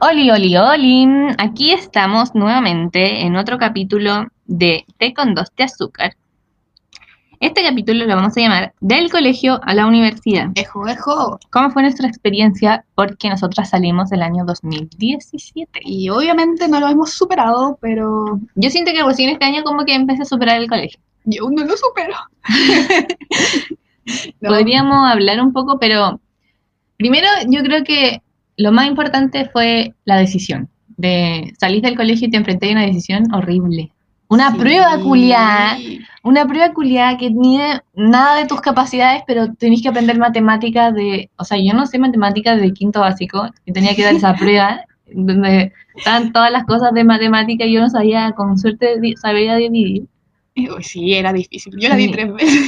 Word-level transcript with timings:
Oli, 0.00 0.30
oli, 0.30 0.56
oli. 0.56 1.06
Aquí 1.38 1.72
estamos 1.72 2.34
nuevamente 2.34 3.22
en 3.22 3.36
otro 3.36 3.58
capítulo 3.58 4.26
de 4.46 4.84
Té 4.98 5.12
con 5.14 5.34
dos 5.34 5.48
de 5.56 5.64
azúcar. 5.64 6.14
Este 7.40 7.62
capítulo 7.62 8.04
lo 8.04 8.16
vamos 8.16 8.36
a 8.36 8.40
llamar 8.40 8.74
Del 8.80 9.10
colegio 9.10 9.60
a 9.62 9.74
la 9.74 9.86
universidad. 9.86 10.50
Ejo, 10.56 10.86
ejo. 10.88 11.38
¿Cómo 11.50 11.70
fue 11.70 11.82
nuestra 11.82 12.08
experiencia? 12.08 12.84
Porque 12.94 13.28
nosotras 13.28 13.70
salimos 13.70 14.10
del 14.10 14.22
año 14.22 14.44
2017. 14.44 15.80
Y 15.84 16.08
obviamente 16.10 16.68
no 16.68 16.80
lo 16.80 16.88
hemos 16.88 17.12
superado, 17.12 17.78
pero 17.80 18.40
Yo 18.54 18.70
siento 18.70 18.92
que 18.92 19.02
recién 19.04 19.30
este 19.30 19.44
año 19.44 19.62
como 19.62 19.84
que 19.84 19.94
empecé 19.94 20.22
a 20.22 20.26
superar 20.26 20.60
el 20.60 20.68
colegio. 20.68 21.00
yo 21.24 21.44
aún 21.44 21.54
no 21.54 21.64
lo 21.64 21.76
supero. 21.76 22.14
No, 24.40 24.48
Podríamos 24.48 25.06
hablar 25.06 25.38
un 25.38 25.52
poco, 25.52 25.78
pero 25.78 26.18
primero 26.96 27.28
yo 27.48 27.62
creo 27.62 27.84
que 27.84 28.22
lo 28.58 28.72
más 28.72 28.86
importante 28.86 29.48
fue 29.50 29.94
la 30.04 30.16
decisión. 30.16 30.68
De 30.96 31.54
salir 31.58 31.80
del 31.80 31.96
colegio 31.96 32.26
y 32.26 32.30
te 32.30 32.36
enfrenté 32.36 32.68
a 32.68 32.72
una 32.72 32.86
decisión 32.86 33.32
horrible. 33.32 33.90
Una 34.28 34.50
sí. 34.50 34.58
prueba 34.58 34.98
culiada 35.00 35.78
Una 36.22 36.44
prueba 36.46 36.74
culiada 36.74 37.16
que 37.16 37.30
mide 37.30 37.80
nada 37.94 38.36
de 38.36 38.46
tus 38.46 38.60
capacidades, 38.60 39.22
pero 39.26 39.54
tenés 39.54 39.80
que 39.80 39.88
aprender 39.88 40.18
matemáticas 40.18 40.92
de, 40.92 41.30
o 41.36 41.44
sea, 41.44 41.56
yo 41.56 41.72
no 41.72 41.86
sé 41.86 41.98
matemáticas 41.98 42.60
de 42.60 42.72
quinto 42.72 43.00
básico, 43.00 43.48
y 43.64 43.72
tenía 43.72 43.94
que 43.94 44.02
dar 44.04 44.14
esa 44.14 44.34
prueba, 44.36 44.80
donde 45.10 45.72
estaban 45.96 46.32
todas 46.32 46.52
las 46.52 46.64
cosas 46.64 46.92
de 46.92 47.04
matemática, 47.04 47.64
y 47.64 47.72
yo 47.72 47.80
no 47.80 47.88
sabía, 47.88 48.32
con 48.32 48.58
suerte 48.58 48.96
sabía 49.22 49.56
dividir. 49.56 50.04
Sí, 50.80 51.14
era 51.14 51.32
difícil. 51.32 51.72
Yo 51.78 51.88
la 51.88 51.94
di 51.94 52.06
Sí. 52.06 52.10
tres 52.10 52.34
veces. 52.34 52.60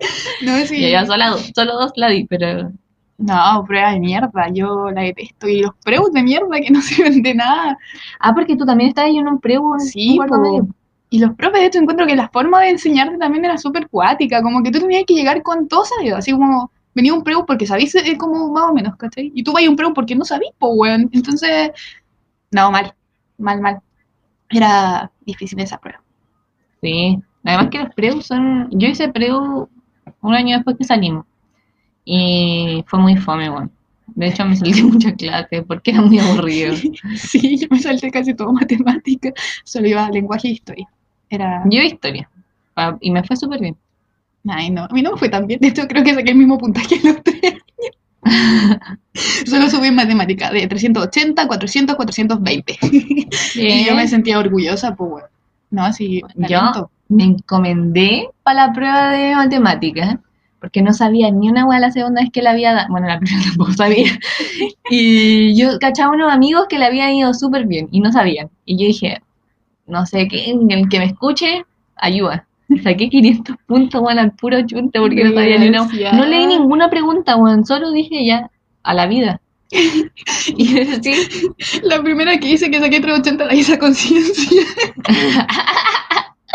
no, 0.42 0.56
sí. 0.66 0.76
Y 0.76 0.90
yo 0.90 1.04
solo, 1.04 1.36
solo 1.54 1.74
dos 1.74 1.92
la 1.96 2.08
di, 2.08 2.24
pero 2.24 2.72
No, 3.18 3.64
prueba 3.66 3.92
de 3.92 4.00
mierda. 4.00 4.48
Yo 4.52 4.90
la 4.90 5.02
detesto. 5.02 5.48
Y 5.48 5.62
los 5.62 5.72
preus 5.84 6.12
de 6.12 6.22
mierda 6.22 6.60
que 6.60 6.70
no 6.70 6.80
sirven 6.82 7.22
de 7.22 7.34
nada. 7.34 7.76
Ah, 8.20 8.32
porque 8.34 8.56
tú 8.56 8.64
también 8.64 8.88
estabas 8.88 9.10
ahí 9.10 9.18
en 9.18 9.28
un 9.28 9.40
pre 9.40 9.58
un 9.58 9.80
Sí, 9.80 10.18
un. 10.18 10.74
Y 11.10 11.20
los 11.20 11.34
profes, 11.34 11.60
de 11.60 11.66
hecho, 11.66 11.78
encuentro 11.78 12.06
que 12.06 12.14
la 12.14 12.28
forma 12.28 12.60
de 12.60 12.70
enseñarte 12.70 13.16
también 13.18 13.44
era 13.44 13.56
súper 13.58 13.88
cuática. 13.88 14.42
Como 14.42 14.62
que 14.62 14.70
tú 14.70 14.78
tenías 14.80 15.04
que 15.06 15.14
llegar 15.14 15.42
con 15.42 15.66
todo 15.66 15.84
sabido. 15.84 16.16
Así 16.16 16.32
como, 16.32 16.70
venía 16.94 17.14
un 17.14 17.24
preu 17.24 17.44
porque 17.46 17.66
sabís 17.66 17.94
eh, 17.94 18.16
como 18.18 18.52
más 18.52 18.64
o 18.70 18.74
menos, 18.74 18.96
¿cachai? 18.96 19.32
Y 19.34 19.42
tú 19.42 19.52
vas 19.52 19.64
a 19.66 19.70
un 19.70 19.76
preu 19.76 19.92
porque 19.94 20.14
no 20.14 20.24
sabís, 20.24 20.50
po, 20.58 20.68
weón. 20.74 21.08
Entonces, 21.12 21.70
no, 22.50 22.70
mal. 22.70 22.94
Mal, 23.38 23.60
mal. 23.60 23.80
Era 24.50 25.10
difícil 25.24 25.60
esa 25.60 25.78
prueba. 25.78 26.02
Sí, 26.80 27.18
además 27.44 27.68
que 27.70 27.78
los 27.78 27.94
preus 27.94 28.26
son, 28.26 28.68
yo 28.70 28.88
hice 28.88 29.08
preu 29.08 29.68
un 30.20 30.34
año 30.34 30.56
después 30.56 30.76
que 30.76 30.84
salimos, 30.84 31.26
y 32.10 32.82
fue 32.86 32.98
muy 32.98 33.16
fome, 33.16 33.50
bueno. 33.50 33.70
De 34.06 34.28
hecho, 34.28 34.42
me 34.46 34.56
salté 34.56 34.82
muchas 34.94 35.12
clases 35.12 35.62
porque 35.66 35.90
era 35.90 36.00
muy 36.00 36.18
aburrido. 36.18 36.74
Sí, 37.16 37.58
yo 37.58 37.68
me 37.70 37.78
salté 37.78 38.10
casi 38.10 38.32
todo 38.32 38.50
matemática. 38.52 39.30
Solo 39.62 39.88
iba 39.88 40.06
a 40.06 40.10
lenguaje 40.10 40.48
e 40.48 40.52
historia. 40.52 40.88
Era... 41.28 41.62
Yo 41.70 41.82
historia, 41.82 42.30
y 43.00 43.10
me 43.10 43.22
fue 43.24 43.36
súper 43.36 43.60
bien. 43.60 43.76
Ay, 44.48 44.70
no, 44.70 44.84
a 44.84 44.88
mí 44.88 45.02
no 45.02 45.12
me 45.12 45.18
fue 45.18 45.28
tan 45.28 45.46
bien. 45.46 45.60
De 45.60 45.68
hecho, 45.68 45.86
creo 45.86 46.02
que 46.02 46.14
saqué 46.14 46.30
el 46.30 46.38
mismo 46.38 46.56
puntaje 46.56 46.94
en 46.94 47.02
los 47.04 47.22
tres 47.22 47.40
años. 47.44 47.62
Solo 49.44 49.68
subí 49.68 49.88
en 49.88 49.96
matemática 49.96 50.50
de 50.50 50.66
380, 50.66 51.46
400, 51.46 51.96
420. 51.96 52.78
Y 53.54 53.84
yo 53.84 53.94
me 53.94 54.08
sentía 54.08 54.38
orgullosa, 54.38 54.94
pues, 54.94 55.10
bueno. 55.10 55.26
No, 55.70 55.92
sí, 55.92 56.22
Yo 56.36 56.90
me 57.08 57.24
encomendé 57.24 58.30
para 58.42 58.68
la 58.68 58.72
prueba 58.72 59.10
de 59.10 59.34
matemáticas, 59.34 60.16
porque 60.60 60.82
no 60.82 60.92
sabía 60.92 61.30
ni 61.30 61.48
una 61.48 61.66
hueá 61.66 61.78
la 61.80 61.90
segunda 61.90 62.20
vez 62.20 62.30
que 62.32 62.42
la 62.42 62.50
había 62.50 62.72
dado. 62.72 62.88
Bueno, 62.90 63.06
la 63.06 63.18
primera 63.18 63.42
tampoco 63.48 63.72
sabía. 63.72 64.18
Y 64.90 65.56
yo 65.56 65.78
cachaba 65.78 66.14
unos 66.14 66.32
amigos 66.32 66.66
que 66.68 66.78
le 66.78 66.86
habían 66.86 67.12
ido 67.12 67.32
súper 67.34 67.66
bien 67.66 67.88
y 67.90 68.00
no 68.00 68.12
sabían. 68.12 68.50
Y 68.64 68.78
yo 68.78 68.86
dije, 68.86 69.22
no 69.86 70.06
sé, 70.06 70.28
qué 70.28 70.50
el 70.50 70.88
que 70.88 70.98
me 70.98 71.06
escuche, 71.06 71.64
ayuda. 71.96 72.46
Saqué 72.82 73.08
500 73.08 73.56
puntos, 73.66 74.00
bueno, 74.00 74.20
al 74.20 74.32
puro 74.32 74.60
chunte 74.66 75.00
porque 75.00 75.24
no 75.24 75.32
sabía 75.32 75.58
ni 75.58 75.68
una. 75.68 75.88
No 76.12 76.26
leí 76.26 76.46
ninguna 76.46 76.90
pregunta, 76.90 77.36
bueno, 77.36 77.64
solo 77.64 77.90
dije 77.92 78.26
ya, 78.26 78.50
a 78.82 78.94
la 78.94 79.06
vida. 79.06 79.40
Y 80.56 80.66
sí, 80.66 81.12
La 81.82 82.02
primera 82.02 82.38
que 82.38 82.48
hice 82.48 82.70
que 82.70 82.80
saqué 82.80 83.00
380 83.00 83.44
la 83.44 83.54
hice 83.54 83.74
a 83.74 83.78
conciencia. 83.78 84.62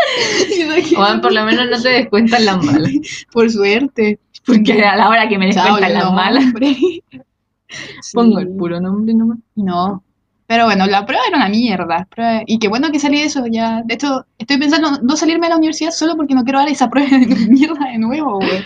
Bueno, 0.95 1.21
por 1.21 1.33
lo 1.33 1.45
menos 1.45 1.65
no 1.69 1.81
te 1.81 1.89
descuentan 1.89 2.45
las 2.45 2.63
malas. 2.63 2.91
Por 3.31 3.49
suerte. 3.49 4.19
Porque 4.45 4.83
a 4.83 4.95
la 4.95 5.09
hora 5.09 5.27
que 5.29 5.37
me 5.37 5.47
descuentan 5.47 5.93
las 5.93 6.11
malas. 6.11 6.43
Pongo 8.13 8.37
Sí. 8.39 8.43
el 8.43 8.49
puro 8.55 8.79
nombre 8.79 9.13
nomás. 9.13 9.39
No. 9.55 10.03
Pero 10.45 10.65
bueno, 10.65 10.85
la 10.85 11.05
prueba 11.05 11.23
era 11.27 11.37
una 11.37 11.49
mierda. 11.49 12.05
prueba- 12.09 12.43
Y 12.45 12.59
qué 12.59 12.67
bueno 12.67 12.91
que 12.91 12.99
salí 12.99 13.19
de 13.19 13.25
eso 13.25 13.45
ya. 13.47 13.81
De 13.85 13.95
hecho, 13.95 14.25
estoy 14.37 14.57
pensando 14.57 14.99
no 15.01 15.15
salirme 15.15 15.47
de 15.47 15.51
la 15.51 15.57
universidad 15.57 15.91
solo 15.91 16.15
porque 16.15 16.35
no 16.35 16.43
quiero 16.43 16.59
dar 16.59 16.69
esa 16.69 16.89
prueba 16.89 17.17
de 17.17 17.25
mierda 17.49 17.85
de 17.91 17.97
nuevo, 17.97 18.35
güey. 18.35 18.63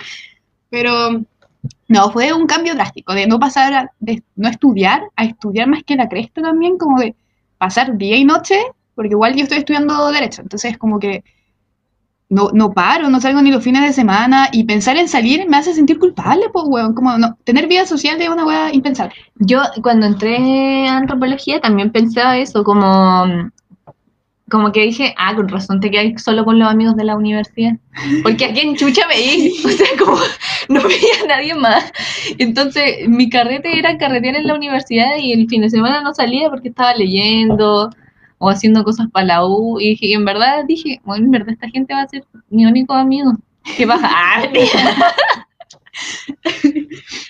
Pero 0.70 1.22
no, 1.88 2.12
fue 2.12 2.34
un 2.34 2.47
cambio 2.47 2.74
drástico 2.74 3.14
de 3.14 3.28
no 3.28 3.40
pasar 3.40 3.74
a, 3.74 3.92
de 4.00 4.24
no 4.36 4.50
estudiar 4.50 5.03
a 5.16 5.24
estudiar 5.26 5.68
más 5.68 5.84
que 5.84 5.96
la 5.96 6.09
cresta 6.09 6.42
también, 6.42 6.78
como 6.78 7.00
de 7.00 7.16
pasar 7.58 7.97
día 7.97 8.18
y 8.18 8.26
noche, 8.26 8.59
porque 8.97 9.12
igual 9.12 9.35
yo 9.35 9.44
estoy 9.44 9.59
estudiando 9.59 10.12
derecho, 10.12 10.41
entonces 10.41 10.75
como 10.75 11.00
que 11.00 11.24
no, 12.30 12.50
no 12.52 12.74
paro, 12.74 13.09
no 13.09 13.22
salgo 13.22 13.41
ni 13.44 13.52
los 13.52 13.63
fines 13.63 13.84
de 13.84 13.94
semana 13.94 14.50
y 14.52 14.63
pensar 14.63 14.97
en 14.97 15.08
salir 15.08 15.47
me 15.47 15.58
hace 15.58 15.74
sentir 15.75 16.00
culpable, 16.00 16.47
pues, 16.52 16.66
weón, 16.68 16.96
como 16.96 17.16
no, 17.18 17.38
tener 17.44 17.68
vida 17.68 17.85
social 17.85 18.19
es 18.19 18.28
una 18.28 18.44
weá 18.44 18.74
impensable. 18.74 19.16
Yo 19.35 19.62
cuando 19.84 20.08
entré 20.08 20.88
a 20.88 20.97
antropología 20.97 21.62
también 21.62 21.91
pensaba 21.91 22.38
eso, 22.38 22.63
como, 22.63 23.52
como 24.50 24.72
que 24.72 24.81
dije, 24.81 25.14
ah, 25.18 25.35
con 25.35 25.47
razón 25.47 25.79
te 25.79 25.91
quedas 25.91 26.24
solo 26.24 26.44
con 26.44 26.58
los 26.58 26.68
amigos 26.68 26.97
de 26.97 27.03
la 27.03 27.16
universidad. 27.16 27.74
Porque 28.24 28.46
aquí 28.46 28.62
en 28.62 28.75
Chucha 28.75 29.08
veí, 29.08 29.53
o 29.66 29.69
sea, 29.69 29.88
como 29.97 30.18
no 30.69 30.81
veía 30.81 31.24
a 31.24 31.28
nadie 31.28 31.53
más. 31.53 31.94
Entonces 32.40 33.08
mi 33.08 33.29
carrete 33.29 33.78
era 33.78 33.97
carretear 34.00 34.35
en 34.35 34.47
la 34.47 34.56
universidad 34.56 35.18
y 35.18 35.34
el 35.34 35.47
fin 35.47 35.62
de 35.62 35.69
semana 35.69 36.02
no 36.02 36.16
salía 36.16 36.50
porque 36.50 36.69
estaba 36.69 36.96
leyendo 36.96 37.91
o 38.40 38.50
haciendo 38.50 38.84
cosas 38.84 39.08
para 39.12 39.25
la 39.25 39.46
U. 39.46 39.80
Y 39.80 39.90
dije, 39.90 40.08
y 40.08 40.14
en 40.14 40.25
verdad 40.25 40.64
dije, 40.68 41.00
bueno, 41.03 41.25
en 41.25 41.31
verdad 41.31 41.50
esta 41.50 41.70
gente 41.70 41.94
va 41.94 42.02
a 42.02 42.08
ser 42.08 42.24
mi 42.50 42.66
único 42.66 42.94
amigo. 42.94 43.34
¿Qué 43.75 43.86
pasa? 43.86 44.09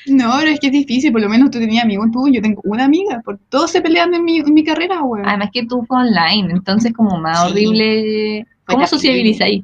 No, 0.08 0.34
pero 0.40 0.52
es 0.52 0.60
que 0.60 0.68
es 0.68 0.74
difícil, 0.74 1.12
por 1.12 1.22
lo 1.22 1.30
menos 1.30 1.52
tú 1.52 1.60
tenías 1.60 1.84
amigos 1.84 2.08
tú, 2.12 2.28
yo 2.30 2.42
tengo 2.42 2.62
una 2.66 2.86
amiga, 2.86 3.22
por 3.24 3.38
todos 3.50 3.72
se 3.72 3.82
pelean 3.82 4.14
en 4.14 4.24
mi, 4.24 4.40
en 4.40 4.54
mi 4.54 4.64
carrera, 4.64 5.02
weón. 5.04 5.28
Además 5.28 5.50
que 5.54 5.66
tú 5.66 5.84
fue 5.88 6.00
online, 6.00 6.52
entonces 6.52 6.94
como 6.94 7.18
más 7.20 7.40
Sí. 7.40 7.52
horrible. 7.52 8.46
¿Cómo 8.66 8.86
sociabilizáis? 8.88 9.64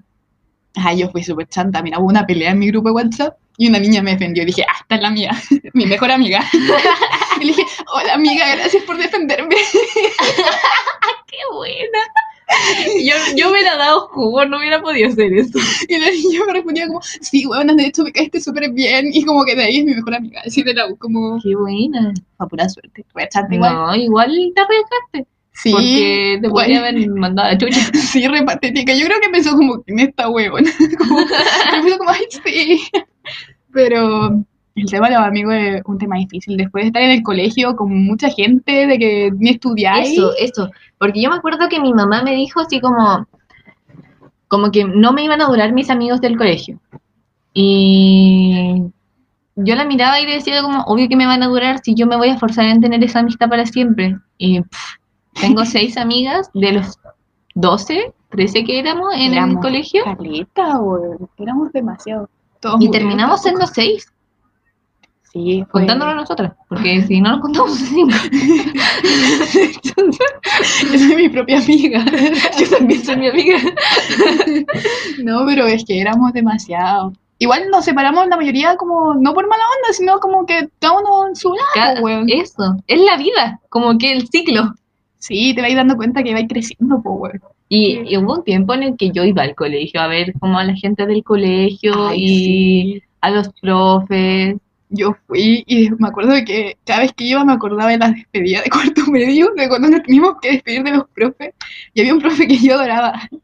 Ay, 0.75 0.99
yo 0.99 1.09
fui 1.09 1.23
súper 1.23 1.47
chanta, 1.47 1.81
mira, 1.81 1.99
hubo 1.99 2.07
una 2.07 2.25
pelea 2.25 2.51
en 2.51 2.59
mi 2.59 2.67
grupo 2.67 2.89
de 2.89 2.93
WhatsApp 2.95 3.37
y 3.57 3.67
una 3.69 3.79
niña 3.79 4.01
me 4.01 4.11
defendió, 4.11 4.45
dije, 4.45 4.63
ah, 4.67 4.75
esta 4.81 4.95
es 4.95 5.01
la 5.01 5.11
mía, 5.11 5.31
mi 5.73 5.85
mejor 5.85 6.11
amiga. 6.11 6.41
y 7.41 7.45
le 7.45 7.53
dije, 7.53 7.63
hola 7.93 8.13
amiga, 8.13 8.55
gracias 8.55 8.83
por 8.83 8.97
defenderme. 8.97 9.55
¡Qué 11.27 11.37
buena! 11.51 11.99
Yo, 13.03 13.15
yo 13.35 13.51
hubiera 13.51 13.77
dado 13.77 14.07
jugo, 14.09 14.45
no 14.45 14.57
hubiera 14.57 14.81
podido 14.81 15.09
hacer 15.09 15.33
eso. 15.33 15.57
Y 15.87 15.97
la 15.97 16.11
niña 16.11 16.45
me 16.45 16.53
respondía 16.53 16.87
como, 16.87 17.01
sí, 17.01 17.45
weón, 17.47 17.75
de 17.75 17.85
hecho 17.85 18.03
me 18.03 18.11
caíste 18.11 18.41
súper 18.41 18.69
bien, 18.71 19.09
y 19.11 19.23
como 19.23 19.43
que 19.43 19.55
de 19.55 19.63
ahí 19.63 19.79
es 19.79 19.85
mi 19.85 19.95
mejor 19.95 20.15
amiga, 20.15 20.41
así 20.45 20.61
de 20.61 20.73
la 20.73 20.87
U, 20.87 20.97
como, 20.97 21.39
¡Qué 21.41 21.55
buena! 21.55 22.13
a 22.37 22.47
pura 22.47 22.69
suerte, 22.69 23.05
igual. 23.51 23.73
No, 23.73 23.95
igual 23.95 24.51
te 24.53 24.61
arriesgaste. 24.61 25.27
sí, 25.53 25.71
porque 25.71 26.39
te 26.41 26.49
podría 26.49 26.81
bueno. 26.81 26.97
haber 26.97 27.09
mandado 27.11 27.49
a 27.49 27.57
chucha. 27.57 27.79
Sí, 27.93 28.27
re 28.27 28.43
patética. 28.43 28.93
Yo 28.93 29.05
creo 29.05 29.19
que 29.19 29.27
empezó 29.27 29.55
como 29.55 29.83
en 29.87 29.99
esta 29.99 30.29
huevona. 30.29 30.69
Como, 30.97 31.19
empezó 31.73 31.97
como, 31.97 32.09
ay, 32.11 32.25
sí. 32.29 32.83
Pero 33.71 34.45
el 34.75 34.85
tema 34.85 35.09
de 35.09 35.15
los 35.15 35.23
amigos 35.23 35.53
es 35.55 35.81
un 35.85 35.97
tema 35.97 36.17
difícil. 36.17 36.57
Después 36.57 36.83
de 36.83 36.87
estar 36.87 37.01
en 37.01 37.11
el 37.11 37.23
colegio 37.23 37.75
con 37.75 38.05
mucha 38.05 38.29
gente, 38.29 38.87
de 38.87 38.97
que 38.97 39.31
ni 39.37 39.49
estudiáis. 39.51 40.13
Eso, 40.13 40.31
eso. 40.37 40.69
Porque 40.97 41.21
yo 41.21 41.29
me 41.29 41.37
acuerdo 41.37 41.69
que 41.69 41.79
mi 41.79 41.93
mamá 41.93 42.23
me 42.23 42.35
dijo 42.35 42.59
así 42.61 42.79
como, 42.79 43.27
como 44.47 44.71
que 44.71 44.83
no 44.83 45.13
me 45.13 45.23
iban 45.23 45.41
a 45.41 45.45
durar 45.45 45.73
mis 45.73 45.89
amigos 45.89 46.21
del 46.21 46.37
colegio. 46.37 46.79
Y 47.53 48.83
yo 49.55 49.75
la 49.75 49.85
miraba 49.85 50.19
y 50.19 50.25
decía 50.25 50.61
como, 50.63 50.81
obvio 50.83 51.07
que 51.07 51.15
me 51.15 51.27
van 51.27 51.43
a 51.43 51.47
durar 51.47 51.79
si 51.83 51.93
yo 51.93 52.07
me 52.07 52.17
voy 52.17 52.29
a 52.29 52.33
esforzar 52.33 52.65
en 52.65 52.81
tener 52.81 53.03
esa 53.03 53.19
amistad 53.19 53.49
para 53.49 53.65
siempre. 53.65 54.17
Y 54.37 54.61
pff, 54.61 54.95
tengo 55.39 55.65
seis 55.65 55.97
amigas 55.97 56.49
de 56.53 56.73
los 56.73 56.97
12, 57.55 58.13
13 58.29 58.63
que 58.63 58.79
éramos 58.79 59.13
en 59.15 59.35
el 59.35 59.59
colegio. 59.59 60.03
Caleta, 60.03 60.79
weón. 60.79 61.29
Éramos 61.37 61.71
demasiado. 61.71 62.29
Todos 62.59 62.81
Y 62.81 62.89
terminamos 62.89 63.41
siendo 63.41 63.67
seis, 63.67 64.12
Sí, 65.33 65.65
fue- 65.71 65.81
contándolo 65.81 66.13
nosotras, 66.13 66.53
porque 66.69 67.01
si 67.07 67.19
no 67.19 67.31
nos 67.31 67.41
contamos 67.41 67.73
cinco. 67.75 68.15
Yo 70.91 70.99
soy 70.99 71.15
mi 71.15 71.29
propia 71.29 71.57
amiga. 71.59 72.05
Yo 72.59 72.69
también 72.69 73.03
soy 73.03 73.17
mi 73.17 73.27
amiga. 73.27 73.57
No, 75.23 75.45
pero 75.45 75.65
es 75.67 75.83
que 75.85 75.99
éramos 76.01 76.33
demasiado. 76.33 77.13
igual 77.39 77.63
nos 77.71 77.85
separamos 77.85 78.27
la 78.27 78.35
mayoría 78.37 78.75
como, 78.77 79.15
no 79.15 79.33
por 79.33 79.47
mala 79.47 79.63
onda, 79.77 79.93
sino 79.93 80.19
como 80.19 80.45
que 80.45 80.67
cada 80.79 80.99
uno 80.99 81.27
en 81.27 81.35
su 81.35 81.53
lado, 81.75 82.01
weón. 82.01 82.29
Eso, 82.29 82.75
es 82.87 82.99
la 83.01 83.17
vida, 83.17 83.59
como 83.69 83.97
que 83.97 84.11
el 84.13 84.27
ciclo. 84.27 84.73
Sí, 85.17 85.53
te 85.55 85.61
vais 85.61 85.75
dando 85.75 85.95
cuenta 85.95 86.21
que 86.23 86.33
vais 86.33 86.47
creciendo, 86.47 86.97
weón. 87.03 87.41
Y, 87.69 88.01
y 88.07 88.17
hubo 88.17 88.35
un 88.35 88.43
tiempo 88.43 88.73
en 88.75 88.83
el 88.83 88.97
que 88.97 89.09
yo 89.11 89.23
iba 89.23 89.41
al 89.43 89.55
colegio 89.55 89.99
a 90.01 90.07
ver 90.07 90.33
como 90.39 90.59
a 90.59 90.63
la 90.63 90.75
gente 90.75 91.05
del 91.07 91.23
colegio 91.23 92.07
Ay, 92.09 92.23
y 92.23 92.93
sí. 92.99 93.03
a 93.21 93.31
los 93.31 93.49
profes. 93.61 94.57
Yo 94.95 95.17
fui 95.25 95.63
y 95.65 95.89
me 95.97 96.07
acuerdo 96.07 96.33
de 96.33 96.45
que 96.45 96.77
cada 96.85 96.99
vez 96.99 97.13
que 97.13 97.23
iba 97.23 97.43
me 97.43 97.53
acordaba 97.53 97.89
de 97.89 97.97
las 97.97 98.13
despedidas 98.13 98.63
de 98.63 98.69
cuarto 98.71 99.05
medio, 99.07 99.51
de 99.55 99.67
cuando 99.67 99.89
nos 99.89 100.03
teníamos 100.03 100.35
que 100.39 100.51
despedir 100.51 100.83
de 100.83 100.91
los 100.91 101.07
profes. 101.09 101.53
Y 101.95 102.01
había 102.01 102.13
un 102.13 102.21
profe 102.21 102.47
que 102.47 102.57
yo 102.57 102.75
adoraba. 102.75 103.13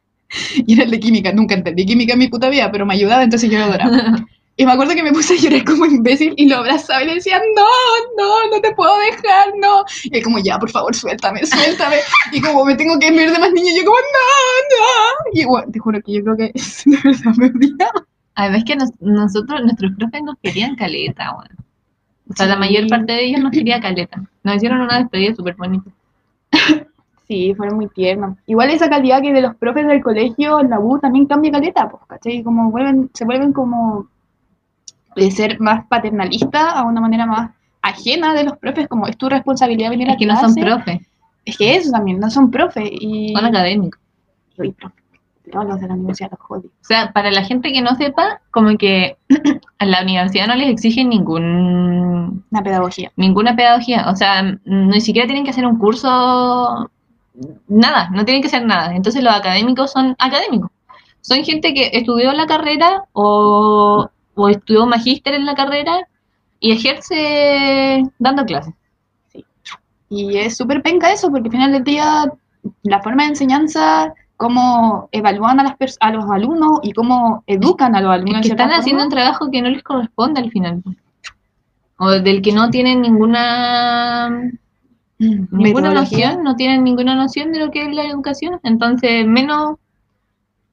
Y 0.68 0.74
era 0.74 0.84
el 0.84 0.92
de 0.92 1.00
química. 1.00 1.34
Nunca 1.34 1.56
entendí 1.56 1.88
química 1.88 2.14
en 2.14 2.20
mi 2.20 2.28
puta 2.28 2.50
vida, 2.50 2.72
pero 2.72 2.86
me 2.86 2.94
ayudaba, 2.94 3.24
entonces 3.24 3.50
yo 3.50 3.58
lo 3.58 3.66
adoraba. 3.66 4.28
Y 4.58 4.66
me 4.66 4.74
acuerdo 4.74 4.94
que 4.94 5.04
me 5.04 5.14
puse 5.14 5.36
a 5.36 5.38
llorar 5.38 5.64
como 5.64 5.86
imbécil 5.86 6.34
y 6.36 6.46
lo 6.50 6.58
abrazaba 6.58 7.02
y 7.02 7.08
le 7.08 7.14
decía, 7.16 7.42
no, 7.56 7.66
no, 8.18 8.52
no 8.52 8.60
te 8.60 8.76
puedo 8.76 8.92
dejar, 9.00 9.54
no. 9.58 9.86
Y 10.04 10.18
él 10.18 10.22
como, 10.22 10.38
ya, 10.40 10.60
por 10.60 10.70
favor, 10.70 10.94
suéltame, 10.94 11.46
suéltame. 11.46 11.96
Y 12.34 12.42
como 12.42 12.66
me 12.66 12.76
tengo 12.76 13.00
que 13.00 13.06
despedir 13.06 13.32
de 13.32 13.40
más 13.40 13.54
niños, 13.54 13.74
yo 13.78 13.86
como, 13.86 13.98
no, 13.98 14.76
no. 14.76 15.42
Y 15.42 15.46
bueno, 15.46 15.72
te 15.72 15.80
juro 15.80 16.02
que 16.02 16.12
yo 16.12 16.24
creo 16.24 16.36
que 16.36 16.52
de 16.54 16.98
verdad 17.02 17.36
me 17.38 17.46
odiaba. 17.48 18.06
Además 18.40 18.64
que 18.64 18.78
nos- 18.78 19.02
nosotros, 19.02 19.62
nuestros 19.64 19.92
profes 19.98 20.24
nos 20.24 20.38
querían 20.42 20.78
caleta, 20.78 21.36
weón. 21.36 21.50
O 22.30 22.34
sea, 22.34 22.46
la 22.46 22.56
mayor 22.56 22.88
parte 22.88 23.12
de 23.12 23.26
ellos 23.26 23.42
nos 23.42 23.52
quería 23.52 23.82
caleta. 23.82 24.24
Nos 24.44 24.56
hicieron 24.56 24.80
una 24.80 25.00
despedida 25.00 25.36
súper 25.36 25.56
bonita. 25.56 25.92
Sí, 27.28 27.54
fueron 27.56 27.76
muy 27.76 27.88
tiernos. 27.90 28.38
Igual 28.48 28.72
esa 28.72 28.90
calidad 28.90 29.22
que 29.22 29.32
de 29.32 29.42
los 29.42 29.56
profes 29.56 29.86
del 29.86 30.02
colegio 30.02 30.64
la 30.64 30.80
U 30.80 30.98
también 30.98 31.28
cambia 31.28 31.52
caleta, 31.52 31.88
pues, 31.88 32.02
¿cachai? 32.08 32.42
Como 32.42 32.72
vuelven, 32.72 33.12
se 33.14 33.24
vuelven 33.24 33.54
como 33.54 34.08
de 35.16 35.30
ser 35.30 35.60
más 35.60 35.86
paternalistas 35.86 36.74
a 36.74 36.86
una 36.86 37.00
manera 37.02 37.28
más 37.28 37.52
ajena 37.84 38.34
de 38.34 38.46
los 38.46 38.58
profes, 38.58 38.88
como 38.88 39.06
es 39.06 39.16
tu 39.16 39.30
responsabilidad 39.30 39.92
venir 39.92 40.10
a 40.10 40.14
Es 40.14 40.18
que 40.18 40.26
no 40.26 40.40
son 40.40 40.56
profes, 40.56 41.02
Es 41.46 41.56
que 41.56 41.76
eso 41.76 41.92
también, 41.92 42.20
no 42.20 42.32
son 42.32 42.50
profes. 42.50 42.90
Y... 42.92 43.32
son 43.36 43.46
académicos. 43.46 44.02
Soy 44.56 44.72
profe. 44.72 44.99
Todos 45.52 45.66
los 45.66 45.80
de 45.82 45.88
la 45.88 45.94
universidad 45.96 46.32
los. 46.32 46.68
O 46.68 46.86
sea, 46.86 47.12
para 47.12 47.32
la 47.32 47.44
gente 47.44 47.72
que 47.72 47.82
no 47.82 47.96
sepa, 47.96 48.42
como 48.52 48.78
que 48.78 49.18
a 49.80 49.86
la 49.86 50.04
universidad 50.04 50.48
no 50.48 50.56
les 50.56 50.70
exigen 50.70 51.10
ningún 51.10 52.44
Una 52.52 52.64
pedagogía. 52.64 53.12
ninguna 53.16 53.56
pedagogía. 53.56 54.10
O 54.10 54.16
sea, 54.16 54.44
ni 54.66 55.02
siquiera 55.02 55.28
tienen 55.28 55.44
que 55.44 55.52
hacer 55.52 55.66
un 55.66 55.78
curso, 55.78 56.90
nada, 57.68 58.10
no 58.12 58.26
tienen 58.26 58.42
que 58.42 58.48
hacer 58.48 58.66
nada. 58.66 58.96
Entonces 58.96 59.24
los 59.24 59.34
académicos 59.34 59.92
son 59.92 60.16
académicos. 60.20 60.72
Son 61.22 61.44
gente 61.44 61.74
que 61.74 61.90
estudió 61.94 62.32
la 62.34 62.48
carrera 62.48 63.04
o, 63.14 64.10
o 64.36 64.50
estudió 64.50 64.86
magíster 64.86 65.34
en 65.34 65.46
la 65.46 65.56
carrera 65.56 66.08
y 66.60 66.72
ejerce 66.72 68.04
dando 68.20 68.46
clases. 68.46 68.74
Y 70.10 70.38
es 70.38 70.58
súper 70.58 70.82
penca 70.82 71.12
eso, 71.12 71.30
porque 71.30 71.48
al 71.48 71.52
final 71.52 71.72
del 71.72 71.84
día 71.84 72.26
la 72.84 73.02
forma 73.02 73.24
de 73.24 73.30
enseñanza, 73.30 74.14
cómo 74.40 75.10
evalúan 75.12 75.60
a, 75.60 75.64
las 75.64 75.78
pers- 75.78 75.98
a 76.00 76.12
los 76.12 76.24
alumnos 76.32 76.80
y 76.82 76.94
cómo 76.94 77.44
educan 77.46 77.94
a 77.94 78.00
los 78.00 78.10
alumnos. 78.14 78.40
Es 78.40 78.48
que 78.48 78.54
están 78.54 78.72
haciendo 78.72 79.04
un 79.04 79.10
trabajo 79.10 79.52
que 79.52 79.62
no 79.62 79.70
les 79.70 79.84
corresponde 79.84 80.40
al 80.40 80.50
final. 80.50 80.82
O 81.98 82.10
del 82.10 82.42
que 82.42 82.54
no 82.54 82.70
tienen 82.70 83.02
ninguna 83.02 84.30
ninguna 85.18 85.50
Metodología. 85.52 86.28
noción, 86.30 86.44
no 86.46 86.56
tienen 86.56 86.86
ninguna 86.86 87.16
noción 87.16 87.52
de 87.52 87.60
lo 87.60 87.70
que 87.70 87.82
es 87.84 87.94
la 87.94 88.06
educación, 88.06 88.62
entonces 88.64 89.28
menos, 89.28 89.76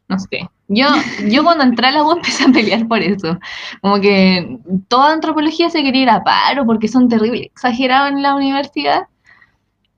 no 0.08 0.18
sé. 0.20 0.48
Yo, 0.68 0.86
yo 1.28 1.42
cuando 1.42 1.64
entré 1.64 1.88
a 1.88 1.90
la 1.90 2.04
U 2.04 2.12
empecé 2.16 2.44
a 2.44 2.52
pelear 2.52 2.86
por 2.86 3.00
eso. 3.00 3.36
Como 3.82 4.00
que 4.00 4.60
toda 4.86 5.12
antropología 5.12 5.70
se 5.70 5.82
quería 5.82 6.02
ir 6.02 6.10
a 6.10 6.22
paro 6.22 6.64
porque 6.66 6.86
son 6.86 7.08
terribles, 7.08 7.46
exagerados 7.46 8.10
en 8.10 8.22
la 8.22 8.36
universidad. 8.36 9.08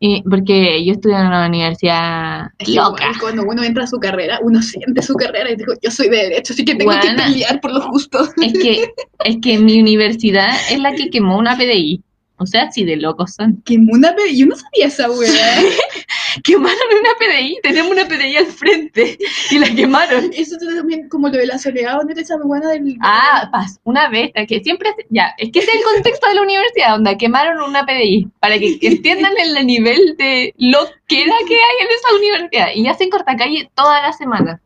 Y 0.00 0.22
porque 0.22 0.84
yo 0.84 0.92
estudié 0.92 1.16
en 1.16 1.26
una 1.26 1.46
universidad 1.48 2.46
Es 2.58 2.68
loca. 2.68 3.02
igual 3.04 3.20
cuando 3.20 3.42
uno 3.42 3.64
entra 3.64 3.84
a 3.84 3.86
su 3.88 3.98
carrera, 3.98 4.38
uno 4.42 4.62
siente 4.62 5.02
su 5.02 5.14
carrera 5.14 5.50
y 5.50 5.56
digo, 5.56 5.72
yo 5.82 5.90
soy 5.90 6.08
de 6.08 6.16
derecho, 6.18 6.52
así 6.52 6.64
que 6.64 6.76
tengo 6.76 6.92
que 7.00 7.08
pelear 7.16 7.60
por 7.60 7.72
lo 7.72 7.80
justo. 7.82 8.28
Es 8.40 8.52
que, 8.52 8.92
es 9.24 9.36
que 9.42 9.58
mi 9.58 9.80
universidad 9.80 10.50
es 10.70 10.78
la 10.78 10.92
que 10.94 11.10
quemó 11.10 11.36
una 11.38 11.56
PDI. 11.56 12.02
O 12.40 12.46
sea, 12.46 12.70
sí 12.70 12.84
de 12.84 12.96
locos 12.96 13.34
son. 13.34 13.60
Quemó 13.64 13.94
una 13.94 14.14
PDI, 14.14 14.38
yo 14.38 14.46
no 14.46 14.54
sabía 14.54 14.86
esa 14.86 15.10
weá. 15.10 15.28
Quemaron 16.42 16.78
una 17.00 17.10
PDI, 17.18 17.58
tenemos 17.62 17.90
una 17.92 18.06
PDI 18.06 18.36
al 18.36 18.46
frente 18.46 19.18
y 19.50 19.58
la 19.58 19.68
quemaron. 19.74 20.30
Eso 20.34 20.56
también, 20.58 21.08
como 21.08 21.28
lo 21.28 21.36
de 21.38 21.46
la 21.46 21.58
soledad, 21.58 21.96
¿dónde 21.96 22.14
te 22.14 22.20
esa 22.22 22.36
buena 22.36 22.70
del... 22.70 22.96
Ah, 23.00 23.48
paz, 23.52 23.80
una 23.84 24.08
vez, 24.08 24.32
que 24.46 24.60
siempre, 24.62 24.90
ya, 25.10 25.34
es 25.38 25.50
que 25.52 25.58
ese 25.60 25.70
es 25.70 25.76
el 25.76 25.82
contexto 25.82 26.28
de 26.28 26.34
la 26.34 26.42
universidad, 26.42 26.90
donde 26.90 27.16
quemaron 27.16 27.60
una 27.62 27.84
PDI, 27.86 28.28
para 28.40 28.58
que 28.58 28.78
entiendan 28.82 29.32
el 29.38 29.66
nivel 29.66 30.16
de 30.16 30.54
loquera 30.58 31.34
que 31.46 31.54
hay 31.54 31.76
en 31.80 31.88
esa 31.88 32.16
universidad. 32.18 32.68
Y 32.74 32.86
hacen 32.88 33.10
cortacalle 33.10 33.70
toda 33.74 34.02
la 34.02 34.12
semana. 34.12 34.60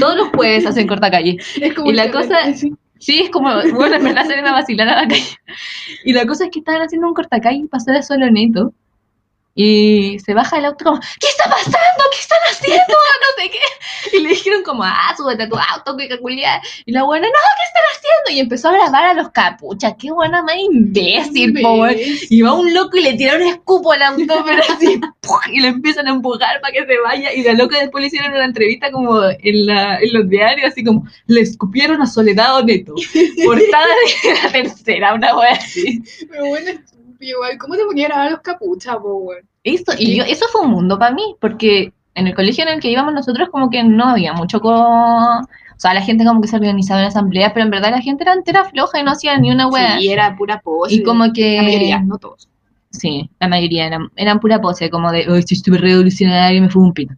Todos 0.00 0.16
los 0.16 0.28
jueves 0.28 0.64
hacen 0.66 0.86
cortacalle. 0.86 1.36
es 1.60 1.74
como 1.74 1.90
y 1.90 1.94
la 1.94 2.06
que- 2.06 2.12
cosa- 2.12 2.52
sí. 2.54 2.72
Sí, 2.98 3.20
es 3.20 3.30
como, 3.30 3.50
bueno, 3.74 3.96
en 3.96 4.04
verdad 4.04 4.24
salen 4.26 4.46
a 4.46 4.52
vacilar 4.52 4.88
a 4.88 5.02
la 5.02 5.08
calle. 5.08 5.26
Y 6.04 6.12
la 6.12 6.24
cosa 6.24 6.44
es 6.44 6.50
que 6.52 6.60
estaban 6.60 6.82
haciendo 6.82 7.08
un 7.08 7.14
cortacalle 7.14 7.56
y 7.58 7.66
pasó 7.66 7.90
de 7.90 8.00
solo 8.00 8.30
neto. 8.30 8.72
Y 9.54 10.18
se 10.24 10.32
baja 10.34 10.58
el 10.58 10.64
auto 10.64 10.84
como, 10.84 11.00
¿qué 11.20 11.28
está 11.28 11.44
pasando? 11.44 12.04
¿Qué 12.12 12.18
están 12.18 12.38
haciendo? 12.50 12.82
No 13.22 13.42
sé 13.42 13.50
qué. 13.50 14.16
Y 14.16 14.20
le 14.20 14.30
dijeron 14.30 14.62
como, 14.62 14.82
ah, 14.82 15.14
súbete 15.16 15.44
a 15.44 15.48
tu 15.48 15.56
auto, 15.56 15.96
que 15.96 16.08
caculiar. 16.08 16.60
Y 16.84 16.92
la 16.92 17.04
buena, 17.04 17.26
no, 17.26 17.32
¿qué 17.32 17.64
están 17.66 17.82
haciendo? 17.92 18.36
Y 18.36 18.40
empezó 18.40 18.68
a 18.68 18.72
grabar 18.72 19.04
a 19.04 19.14
los 19.14 19.30
capuchas. 19.30 19.94
Qué 19.98 20.10
buena 20.10 20.42
más 20.42 20.56
imbécil, 20.56 21.60
po, 21.60 21.74
weón. 21.74 21.96
Y 22.30 22.42
va 22.42 22.54
un 22.54 22.72
loco 22.74 22.96
y 22.96 23.02
le 23.02 23.14
tira 23.14 23.36
un 23.36 23.42
escupo 23.42 23.92
al 23.92 24.02
auto, 24.02 24.42
pero 24.46 24.62
así, 24.68 25.00
y 25.52 25.60
le 25.60 25.68
empiezan 25.68 26.08
a 26.08 26.12
empujar 26.12 26.60
para 26.60 26.72
que 26.72 26.86
se 26.86 26.98
vaya. 26.98 27.32
Y 27.32 27.42
la 27.42 27.52
loca 27.52 27.78
después 27.78 28.02
le 28.02 28.08
hicieron 28.08 28.32
una 28.32 28.44
entrevista 28.44 28.90
como 28.90 29.22
en, 29.24 29.66
la, 29.66 29.98
en 29.98 30.12
los 30.12 30.28
diarios, 30.28 30.72
así 30.72 30.82
como, 30.82 31.06
le 31.26 31.40
escupieron 31.40 32.00
a 32.02 32.06
Soledad 32.06 32.56
Oneto. 32.56 32.94
Portada 33.44 33.86
de 34.24 34.34
la 34.42 34.52
tercera, 34.52 35.14
una 35.14 35.36
wea 35.36 35.52
así. 35.52 36.02
Pero 36.28 36.46
bueno, 36.46 36.72
igual, 37.22 37.58
¿cómo 37.58 37.76
te 37.76 37.84
ponían 37.84 38.12
a 38.12 38.30
los 38.30 38.40
capuchas, 38.40 38.96
weón? 39.02 39.48
Eso, 39.64 39.92
y 39.98 40.16
yo, 40.16 40.24
eso 40.24 40.46
fue 40.50 40.62
un 40.62 40.70
mundo 40.70 40.98
para 40.98 41.14
mí, 41.14 41.36
porque 41.40 41.92
en 42.14 42.26
el 42.26 42.34
colegio 42.34 42.64
en 42.64 42.70
el 42.70 42.80
que 42.80 42.90
íbamos 42.90 43.14
nosotros 43.14 43.48
como 43.50 43.70
que 43.70 43.82
no 43.82 44.04
había 44.04 44.32
mucho 44.32 44.60
con... 44.60 44.74
O 44.74 45.80
sea, 45.82 45.94
la 45.94 46.02
gente 46.02 46.24
como 46.24 46.40
que 46.40 46.48
se 46.48 46.56
organizaba 46.56 47.00
en 47.00 47.08
asambleas, 47.08 47.52
pero 47.52 47.64
en 47.64 47.70
verdad 47.70 47.90
la 47.90 48.00
gente 48.00 48.22
era 48.22 48.34
entera 48.34 48.64
floja 48.64 49.00
y 49.00 49.02
no 49.02 49.12
hacía 49.12 49.36
ni 49.38 49.50
una 49.50 49.66
wea. 49.66 49.98
Sí, 49.98 50.12
era 50.12 50.36
pura 50.36 50.60
pose. 50.60 50.94
y 50.94 51.02
como 51.02 51.32
que... 51.32 51.56
La 51.56 51.62
mayoría, 51.62 52.00
no 52.00 52.18
todos. 52.18 52.48
Sí, 52.90 53.30
la 53.40 53.48
mayoría 53.48 53.86
eran, 53.86 54.10
eran 54.14 54.38
pura 54.38 54.60
pose, 54.60 54.90
como 54.90 55.10
de, 55.10 55.28
hoy 55.28 55.44
estuve 55.48 55.78
revolucionario 55.78 56.58
y 56.58 56.60
me 56.60 56.68
fue 56.68 56.82
un 56.82 56.92
pino. 56.92 57.16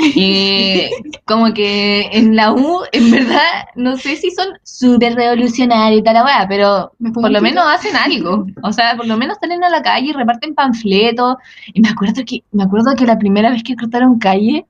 Y 0.00 0.90
como 1.24 1.52
que 1.52 2.08
en 2.12 2.34
la 2.36 2.52
U, 2.52 2.82
en 2.92 3.10
verdad, 3.10 3.68
no 3.74 3.96
sé 3.96 4.16
si 4.16 4.30
son 4.30 4.48
súper 4.62 5.14
revolucionarios 5.14 6.00
y 6.00 6.02
tal 6.04 6.24
weá, 6.24 6.46
pero 6.48 6.92
por 7.14 7.30
lo 7.30 7.40
menos 7.40 7.64
hacen 7.66 7.96
algo. 7.96 8.46
O 8.62 8.72
sea, 8.72 8.96
por 8.96 9.06
lo 9.06 9.16
menos 9.16 9.38
salen 9.40 9.62
a 9.64 9.68
la 9.68 9.82
calle 9.82 10.08
y 10.08 10.12
reparten 10.12 10.54
panfletos. 10.54 11.36
Y 11.72 11.80
me 11.80 11.88
acuerdo 11.88 12.22
que, 12.26 12.42
me 12.52 12.64
acuerdo 12.64 12.94
que 12.96 13.06
la 13.06 13.18
primera 13.18 13.50
vez 13.50 13.62
que 13.62 13.76
cortaron 13.76 14.18
calle, 14.18 14.66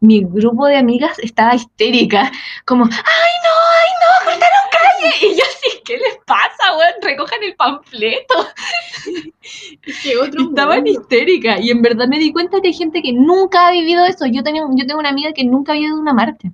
mi 0.00 0.22
grupo 0.22 0.66
de 0.66 0.76
amigas 0.76 1.18
estaba 1.18 1.54
histérica, 1.54 2.30
como, 2.66 2.84
¡ay 2.84 2.90
no, 2.90 3.54
ay 3.80 3.90
no, 4.00 4.30
cortaron 4.30 4.64
calle! 4.70 5.14
Y 5.22 5.36
yo 5.36 5.44
así, 5.44 5.63
¿qué 5.84 5.94
les 5.98 6.18
pasa, 6.26 6.76
weón? 6.76 6.94
Recojan 7.02 7.42
el 7.42 7.54
panfleto. 7.56 8.34
Que 10.02 10.16
otro 10.16 10.44
Estaban 10.48 10.82
mundo. 10.84 10.90
histéricas 11.00 11.60
y 11.60 11.70
en 11.70 11.82
verdad 11.82 12.08
me 12.08 12.18
di 12.18 12.32
cuenta 12.32 12.60
que 12.60 12.68
hay 12.68 12.74
gente 12.74 13.02
que 13.02 13.12
nunca 13.12 13.68
ha 13.68 13.72
vivido 13.72 14.04
eso. 14.06 14.26
Yo 14.26 14.42
tenía, 14.42 14.62
yo 14.74 14.86
tengo 14.86 15.00
una 15.00 15.10
amiga 15.10 15.32
que 15.32 15.44
nunca 15.44 15.72
había 15.72 15.88
ido 15.88 15.96
a 15.96 16.00
una 16.00 16.14
marcha. 16.14 16.48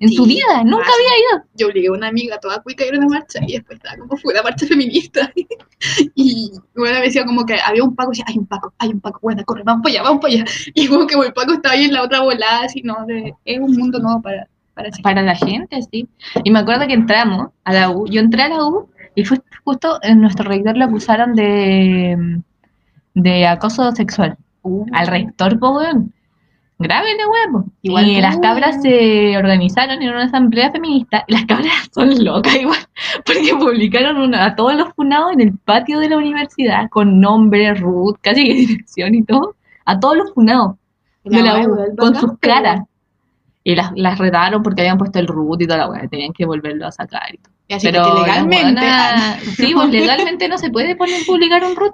En 0.00 0.08
Sí, 0.10 0.16
su 0.16 0.24
vida, 0.26 0.62
nunca 0.64 0.84
había 0.92 1.18
ido. 1.18 1.44
Yo 1.54 1.66
obligué 1.68 1.88
a 1.88 1.92
una 1.92 2.08
amiga 2.08 2.38
toda 2.38 2.62
cuica 2.62 2.84
a 2.84 2.88
ir 2.88 2.94
a 2.94 2.98
una 2.98 3.08
marcha 3.08 3.40
y 3.46 3.54
después 3.54 3.76
estaba 3.78 3.96
como 3.96 4.16
fue 4.18 4.34
la 4.34 4.42
marcha 4.42 4.66
feminista. 4.66 5.32
y 6.14 6.52
bueno, 6.76 6.98
me 7.00 7.06
decía 7.06 7.24
como 7.24 7.44
que 7.46 7.56
había 7.64 7.82
un 7.82 7.96
Paco 7.96 8.10
y 8.12 8.18
decía, 8.18 8.26
hay 8.28 8.38
un 8.38 8.46
Paco, 8.46 8.72
hay 8.78 8.90
un 8.90 9.00
Paco, 9.00 9.18
bueno, 9.22 9.42
corre, 9.44 9.62
vamos 9.64 9.82
para 9.82 9.94
allá, 9.94 10.02
vamos 10.02 10.20
para 10.20 10.34
allá. 10.34 10.44
Y 10.74 10.86
como 10.88 11.06
que 11.06 11.14
el 11.14 11.32
Paco 11.32 11.54
estaba 11.54 11.74
ahí 11.74 11.84
en 11.84 11.94
la 11.94 12.02
otra 12.02 12.20
volada, 12.20 12.64
así, 12.66 12.82
no, 12.82 12.96
de- 13.06 13.34
es 13.44 13.58
un 13.58 13.72
mundo 13.76 13.98
nuevo 13.98 14.20
para, 14.22 14.46
para 15.02 15.22
la 15.22 15.34
gente, 15.34 15.80
sí. 15.90 16.08
Y 16.44 16.50
me 16.50 16.58
acuerdo 16.60 16.86
que 16.86 16.94
entramos 16.94 17.48
a 17.64 17.72
la 17.72 17.90
U. 17.90 18.06
Yo 18.08 18.20
entré 18.20 18.42
a 18.42 18.48
la 18.48 18.64
U 18.64 18.88
y 19.14 19.24
fue 19.24 19.38
justo 19.64 19.98
en 20.02 20.20
nuestro 20.20 20.48
rector 20.48 20.76
lo 20.76 20.84
acusaron 20.84 21.34
de, 21.34 22.40
de 23.14 23.46
acoso 23.46 23.90
sexual. 23.92 24.36
gente. 24.62 24.90
Al 24.92 25.06
rector, 25.06 25.58
po, 25.58 25.70
weón. 25.78 26.12
Grave 26.80 27.08
de 27.16 27.26
huevo. 27.26 27.64
Igual 27.82 28.06
y 28.06 28.20
las 28.20 28.38
cabras 28.38 28.80
se 28.82 29.36
organizaron 29.36 30.00
en 30.00 30.10
una 30.10 30.24
asamblea 30.26 30.70
feminista. 30.70 31.24
Y 31.26 31.32
las 31.32 31.44
cabras 31.46 31.72
son 31.92 32.24
locas 32.24 32.54
igual. 32.54 32.78
Porque 33.26 33.52
publicaron 33.58 34.16
una- 34.18 34.44
a 34.44 34.54
todos 34.54 34.74
los 34.76 34.92
funados 34.94 35.32
en 35.32 35.40
el 35.40 35.52
patio 35.58 35.98
de 35.98 36.08
la 36.08 36.16
universidad. 36.18 36.88
Con 36.88 37.18
nombre, 37.20 37.74
root, 37.74 38.18
casi 38.20 38.44
que 38.44 38.54
dirección 38.54 39.14
y 39.16 39.24
todo. 39.24 39.56
A 39.86 39.98
todos 39.98 40.18
los 40.18 40.32
funados 40.34 40.76
de 41.24 41.42
la 41.42 41.58
U, 41.66 41.76
con 41.96 42.14
sus 42.14 42.38
caras. 42.38 42.82
Y 43.68 43.74
las, 43.76 43.92
las 43.96 44.16
retaron 44.18 44.62
porque 44.62 44.80
habían 44.80 44.96
puesto 44.96 45.18
el 45.18 45.26
root 45.26 45.60
y 45.60 45.66
toda 45.66 45.78
la 45.80 45.88
weá, 45.90 46.08
tenían 46.08 46.32
que 46.32 46.46
volverlo 46.46 46.86
a 46.86 46.90
sacar. 46.90 47.34
Y 47.34 47.36
todo. 47.36 47.52
Y 47.68 47.74
así 47.74 47.86
Pero 47.86 48.02
que 48.02 48.20
legalmente. 48.22 48.80
sí, 49.56 49.72
pues 49.74 49.90
legalmente 49.90 50.48
no 50.48 50.56
se 50.56 50.70
puede 50.70 50.96
poner 50.96 51.20
publicar 51.26 51.62
un 51.64 51.76
root. 51.76 51.92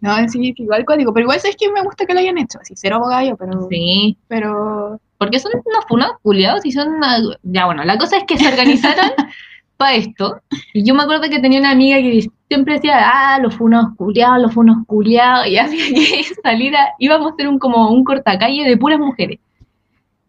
No, 0.00 0.16
sí, 0.28 0.52
igual 0.56 0.84
código. 0.84 1.12
Pero 1.14 1.22
igual 1.26 1.38
sabes 1.38 1.56
que 1.56 1.70
me 1.70 1.80
gusta 1.82 2.06
que 2.06 2.12
lo 2.14 2.18
hayan 2.18 2.38
hecho. 2.38 2.58
Así, 2.60 2.74
cero 2.76 2.96
abogado 2.96 3.36
pero. 3.36 3.68
Sí, 3.70 4.16
Pero. 4.26 5.00
porque 5.16 5.38
son 5.38 5.52
unos 5.64 5.84
funados 5.86 6.16
culiados 6.22 6.66
y 6.66 6.72
son 6.72 6.88
una- 6.88 7.18
Ya, 7.44 7.66
bueno, 7.66 7.84
la 7.84 7.96
cosa 7.98 8.16
es 8.16 8.24
que 8.24 8.36
se 8.36 8.48
organizaron 8.48 9.12
para 9.76 9.94
esto. 9.94 10.40
Y 10.74 10.84
yo 10.84 10.92
me 10.96 11.04
acuerdo 11.04 11.30
que 11.30 11.38
tenía 11.38 11.60
una 11.60 11.70
amiga 11.70 11.98
que 11.98 12.26
siempre 12.48 12.74
decía, 12.74 12.98
ah, 13.00 13.38
los 13.38 13.54
funados 13.54 13.90
culiados, 13.96 14.42
los 14.42 14.52
funados 14.52 14.82
culiados. 14.88 15.46
Y 15.46 15.56
había 15.56 15.70
que 15.94 16.24
salir 16.42 16.74
a... 16.74 16.88
Íbamos 16.98 17.30
a 17.30 17.34
hacer 17.34 17.46
un, 17.46 17.60
como 17.60 17.92
un 17.92 18.02
cortacalle 18.02 18.64
de 18.68 18.76
puras 18.76 18.98
mujeres. 18.98 19.38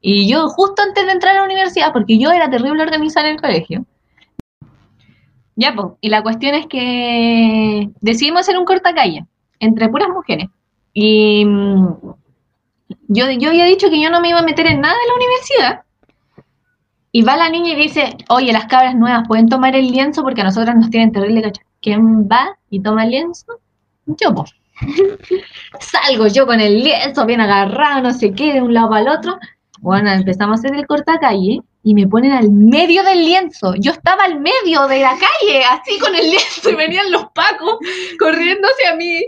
Y 0.06 0.28
yo 0.28 0.50
justo 0.50 0.82
antes 0.82 1.06
de 1.06 1.14
entrar 1.14 1.34
a 1.34 1.40
la 1.40 1.46
universidad, 1.46 1.94
porque 1.94 2.20
yo 2.20 2.30
era 2.30 2.50
terrible 2.50 2.84
organizar 2.84 3.26
en 3.26 3.36
el 3.36 3.42
colegio. 3.42 3.86
Ya, 5.56 5.74
pues, 5.74 5.94
y 6.02 6.10
la 6.10 6.22
cuestión 6.22 6.56
es 6.56 6.68
que 6.68 7.90
decidimos 8.02 8.42
hacer 8.42 8.58
un 8.58 8.66
cortacalle 8.66 9.26
entre 9.62 9.88
puras 9.88 10.10
mujeres. 10.10 10.48
Y 10.94 11.46
mm, 11.46 11.88
yo, 13.08 13.32
yo 13.32 13.50
había 13.50 13.64
dicho 13.64 13.90
que 13.90 14.02
yo 14.02 14.10
no 14.10 14.20
me 14.20 14.28
iba 14.28 14.40
a 14.40 14.44
meter 14.44 14.68
en 14.68 14.82
nada 14.82 14.94
de 14.94 15.08
la 15.08 15.16
universidad. 15.16 15.82
Y 17.14 17.22
va 17.22 17.38
la 17.38 17.50
niña 17.50 17.72
y 17.72 17.76
dice, 17.78 18.18
oye, 18.28 18.52
las 18.52 18.66
cabras 18.66 18.96
nuevas 18.96 19.26
pueden 19.26 19.48
tomar 19.48 19.74
el 19.74 19.90
lienzo 19.90 20.22
porque 20.22 20.42
a 20.42 20.46
nosotras 20.46 20.76
nos 20.76 20.90
tienen 20.90 21.14
terrible 21.14 21.44
cacha. 21.44 21.62
¿Quién 21.82 22.28
va 22.28 22.58
y 22.70 22.82
toma 22.82 23.06
el 23.06 23.12
lienzo? 23.12 23.46
Yo, 24.06 24.36
pues. 24.36 24.54
Salgo 25.80 26.28
yo 26.28 26.46
con 26.46 26.60
el 26.60 26.84
lienzo 26.84 27.26
bien 27.26 27.40
agarrado, 27.40 28.02
no 28.02 28.12
sé 28.12 28.34
qué, 28.34 28.52
de 28.52 28.62
un 28.62 28.74
lado 28.74 28.90
para 28.90 29.02
el 29.02 29.08
otro. 29.08 29.40
Bueno, 29.84 30.10
empezamos 30.14 30.56
a 30.56 30.60
hacer 30.62 30.80
el 30.80 30.88
cortacalle 30.88 31.60
y 31.84 31.94
me 31.94 32.08
ponen 32.08 32.32
al 32.32 32.50
medio 32.50 33.04
del 33.04 33.26
lienzo. 33.26 33.76
Yo 33.76 33.92
estaba 33.92 34.24
al 34.24 34.40
medio 34.40 34.88
de 34.88 35.02
la 35.02 35.10
calle, 35.12 35.62
así 35.66 36.00
con 36.00 36.16
el 36.16 36.32
lienzo, 36.32 36.70
y 36.70 36.76
venían 36.76 37.12
los 37.12 37.26
pacos 37.36 37.80
corriendo 38.18 38.66
hacia 38.70 38.96
mí. 38.96 39.20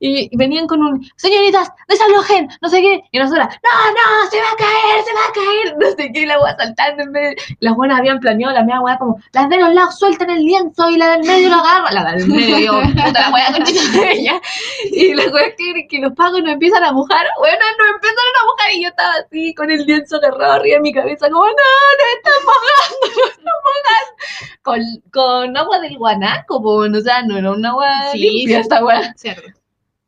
Y 0.00 0.36
venían 0.36 0.66
con 0.66 0.80
un, 0.80 1.04
señoritas, 1.16 1.70
desalojen, 1.88 2.48
no 2.60 2.68
sé 2.68 2.80
qué. 2.80 3.02
Y 3.10 3.18
nosotras, 3.18 3.48
no, 3.64 3.90
no, 3.90 4.30
se 4.30 4.40
va 4.40 4.50
a 4.52 4.56
caer, 4.56 5.04
se 5.04 5.12
va 5.14 5.20
a 5.28 5.32
caer. 5.32 5.76
No 5.78 5.90
sé 5.96 6.12
qué, 6.12 6.20
y 6.20 6.26
la 6.26 6.40
weá 6.40 6.56
saltando 6.56 7.02
en 7.02 7.12
vez. 7.12 7.34
Las 7.60 7.74
buenas 7.74 7.98
habían 7.98 8.20
planeado, 8.20 8.54
la 8.54 8.62
mía 8.64 8.80
weá 8.80 8.98
como, 8.98 9.18
las 9.32 9.48
de 9.48 9.58
los 9.58 9.72
lados 9.74 9.98
sueltan 9.98 10.30
el 10.30 10.44
lienzo 10.44 10.90
y 10.90 10.96
la 10.96 11.10
del 11.10 11.24
medio 11.26 11.48
lo 11.48 11.56
agarra. 11.56 11.90
La 11.92 12.12
del 12.12 12.28
medio, 12.28 12.58
yo, 12.58 12.80
puta 13.04 13.20
la 13.20 13.30
weá 13.30 13.52
con 13.52 13.62
ella. 14.04 14.40
Y 14.84 15.14
la 15.14 15.24
weá 15.30 15.46
es 15.46 15.54
que, 15.56 15.86
que 15.88 15.98
los 15.98 16.12
pagos 16.14 16.42
nos 16.42 16.52
empiezan 16.52 16.84
a 16.84 16.92
mojar. 16.92 17.26
Bueno, 17.38 17.58
nos 17.78 17.94
empezaron 17.94 18.34
a 18.40 18.44
mojar 18.46 18.72
y 18.72 18.82
yo 18.82 18.88
estaba 18.88 19.12
así 19.14 19.54
con 19.54 19.70
el 19.70 19.84
lienzo 19.84 20.16
agarrado 20.16 20.52
arriba 20.54 20.76
de 20.76 20.82
mi 20.82 20.92
cabeza, 20.92 21.28
como, 21.30 21.44
no, 21.44 21.50
nos 21.50 22.08
están 22.16 22.44
mojando, 22.44 23.06
nos 23.16 23.30
están 23.30 23.44
mojando. 23.64 24.18
Con, 24.62 24.80
con 25.12 25.56
agua 25.56 25.80
del 25.80 25.96
guanaco, 25.96 26.62
po, 26.62 26.76
o 26.76 27.00
sea, 27.00 27.22
no 27.22 27.36
era 27.36 27.50
un 27.50 27.64
agua 27.64 28.12
Sí, 28.12 28.18
limpia 28.18 28.56
sí. 28.56 28.60
esta 28.62 28.84
weá 28.84 29.14
Cierto. 29.16 29.57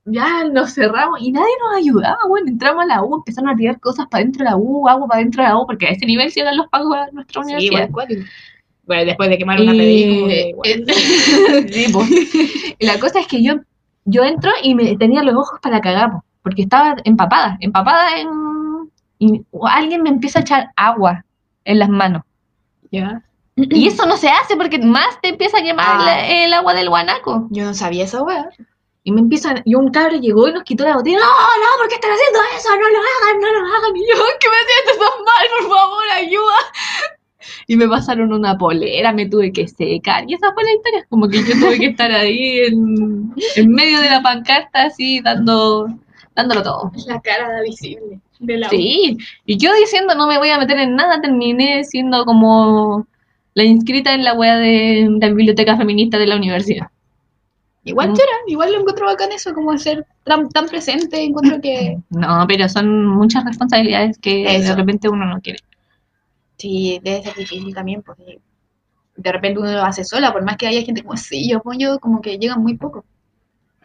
Ya 0.04 0.44
nos 0.44 0.74
cerramos 0.74 1.20
y 1.20 1.30
nadie 1.32 1.52
nos 1.62 1.76
ayudaba, 1.78 2.18
bueno, 2.28 2.48
entramos 2.48 2.82
a 2.84 2.86
la 2.86 3.02
U, 3.02 3.16
empezaron 3.16 3.50
a 3.50 3.56
tirar 3.56 3.78
cosas 3.80 4.06
para 4.10 4.24
dentro 4.24 4.44
de 4.44 4.50
la 4.50 4.56
U, 4.56 4.88
agua 4.88 5.06
para 5.06 5.20
dentro 5.20 5.42
de 5.42 5.48
la 5.48 5.58
U, 5.58 5.66
porque 5.66 5.86
a 5.86 5.90
ese 5.90 6.06
nivel 6.06 6.30
sí 6.30 6.40
eran 6.40 6.56
los 6.56 6.68
pagos 6.68 6.96
a 6.96 7.10
nuestra 7.12 7.42
Sí, 7.42 7.46
universidad. 7.46 7.88
igual 7.88 8.06
código. 8.08 8.22
Bueno, 8.86 9.04
después 9.04 9.28
de 9.30 9.38
quemar 9.38 9.60
una 9.60 9.74
Y, 9.74 10.52
bueno. 10.54 10.84
sí, 11.72 11.92
po. 11.92 12.02
Y 12.78 12.86
la 12.86 12.98
cosa 12.98 13.20
es 13.20 13.26
que 13.28 13.42
yo, 13.42 13.54
yo 14.04 14.24
entro 14.24 14.50
y 14.62 14.74
me 14.74 14.96
tenía 14.96 15.22
los 15.22 15.34
ojos 15.36 15.60
para 15.62 15.80
cagar, 15.80 16.10
po, 16.12 16.24
porque 16.42 16.62
estaba 16.62 16.96
empapada, 17.04 17.56
empapada 17.60 18.18
en... 18.18 18.28
Y 19.18 19.42
alguien 19.70 20.02
me 20.02 20.08
empieza 20.08 20.38
a 20.38 20.42
echar 20.42 20.70
agua 20.76 21.24
en 21.64 21.78
las 21.78 21.90
manos. 21.90 22.22
Ya. 22.90 23.22
Y 23.54 23.86
eso 23.86 24.06
no 24.06 24.16
se 24.16 24.30
hace 24.30 24.56
porque 24.56 24.78
más 24.78 25.20
te 25.20 25.28
empieza 25.28 25.58
a 25.58 25.62
quemar 25.62 25.86
Ah. 25.86 26.02
la- 26.04 26.26
el 26.44 26.52
agua 26.54 26.72
del 26.72 26.88
guanaco. 26.88 27.46
Yo 27.50 27.64
no 27.64 27.74
sabía 27.74 28.04
esa 28.04 28.22
weá. 28.22 28.48
Y 29.02 29.12
me 29.12 29.20
empiezan, 29.20 29.62
y 29.64 29.74
un 29.74 29.90
cabro 29.90 30.16
llegó 30.16 30.48
y 30.48 30.52
nos 30.52 30.62
quitó 30.62 30.84
la 30.84 30.96
botella. 30.96 31.18
No, 31.18 31.24
no, 31.24 31.78
¿por 31.78 31.88
qué 31.88 31.94
están 31.94 32.10
haciendo 32.10 32.38
eso? 32.56 32.68
No 32.70 32.88
lo 32.88 32.98
hagan, 32.98 33.40
no 33.40 33.60
lo 33.60 33.76
hagan. 33.76 33.96
Y 33.96 34.00
yo, 34.00 34.14
que 34.38 34.48
me 34.48 34.56
siento 34.66 35.04
tan 35.04 35.24
mal, 35.24 35.46
por 35.58 35.76
favor, 35.76 36.04
ayuda. 36.16 36.56
Y 37.66 37.76
me 37.76 37.88
pasaron 37.88 38.32
una 38.32 38.58
polera, 38.58 39.12
me 39.12 39.26
tuve 39.26 39.52
que 39.52 39.66
secar. 39.66 40.24
Y 40.28 40.34
esa 40.34 40.52
fue 40.52 40.64
la 40.64 40.72
historia. 40.72 41.06
Como 41.08 41.28
que 41.28 41.38
yo 41.38 41.52
tuve 41.58 41.78
que 41.78 41.86
estar 41.86 42.12
ahí 42.12 42.60
en, 42.66 43.32
en 43.56 43.70
medio 43.70 44.00
de 44.00 44.10
la 44.10 44.22
pancarta, 44.22 44.84
así, 44.84 45.20
dando, 45.20 45.88
dándolo 46.34 46.62
todo. 46.62 46.92
La 47.06 47.20
cara 47.20 47.62
visible 47.62 48.20
de 48.40 48.58
la 48.58 48.68
Sí, 48.70 49.16
y 49.44 49.56
yo 49.58 49.72
diciendo 49.74 50.14
no 50.14 50.26
me 50.26 50.38
voy 50.38 50.50
a 50.50 50.58
meter 50.58 50.78
en 50.78 50.96
nada, 50.96 51.20
terminé 51.20 51.84
siendo 51.84 52.24
como 52.24 53.06
la 53.54 53.64
inscrita 53.64 54.14
en 54.14 54.24
la 54.24 54.34
wea 54.34 54.56
de 54.56 55.08
la 55.20 55.28
biblioteca 55.28 55.76
feminista 55.76 56.18
de 56.18 56.26
la 56.26 56.36
universidad. 56.36 56.88
Igual 57.84 58.10
Mm. 58.10 58.14
chora, 58.14 58.32
igual 58.46 58.72
lo 58.72 58.80
encuentro 58.80 59.06
bacán 59.06 59.32
eso, 59.32 59.54
como 59.54 59.76
ser 59.78 60.06
tan, 60.24 60.48
tan 60.50 60.66
presente, 60.66 61.22
encuentro 61.22 61.60
que... 61.60 61.98
No, 62.10 62.44
pero 62.46 62.68
son 62.68 63.06
muchas 63.06 63.44
responsabilidades 63.44 64.18
que 64.18 64.60
de 64.60 64.74
repente 64.74 65.08
uno 65.08 65.26
no 65.26 65.40
quiere. 65.40 65.60
Sí, 66.58 67.00
debe 67.02 67.22
ser 67.22 67.34
difícil 67.34 67.74
también, 67.74 68.02
porque 68.02 68.38
de 69.16 69.32
repente 69.32 69.60
uno 69.60 69.72
lo 69.72 69.82
hace 69.82 70.04
sola, 70.04 70.32
por 70.32 70.44
más 70.44 70.56
que 70.56 70.66
haya 70.66 70.82
gente 70.82 71.02
como, 71.02 71.16
sí, 71.16 71.48
yo 71.48 71.60
como 72.00 72.20
que 72.20 72.38
llegan 72.38 72.62
muy 72.62 72.76
poco. 72.76 73.04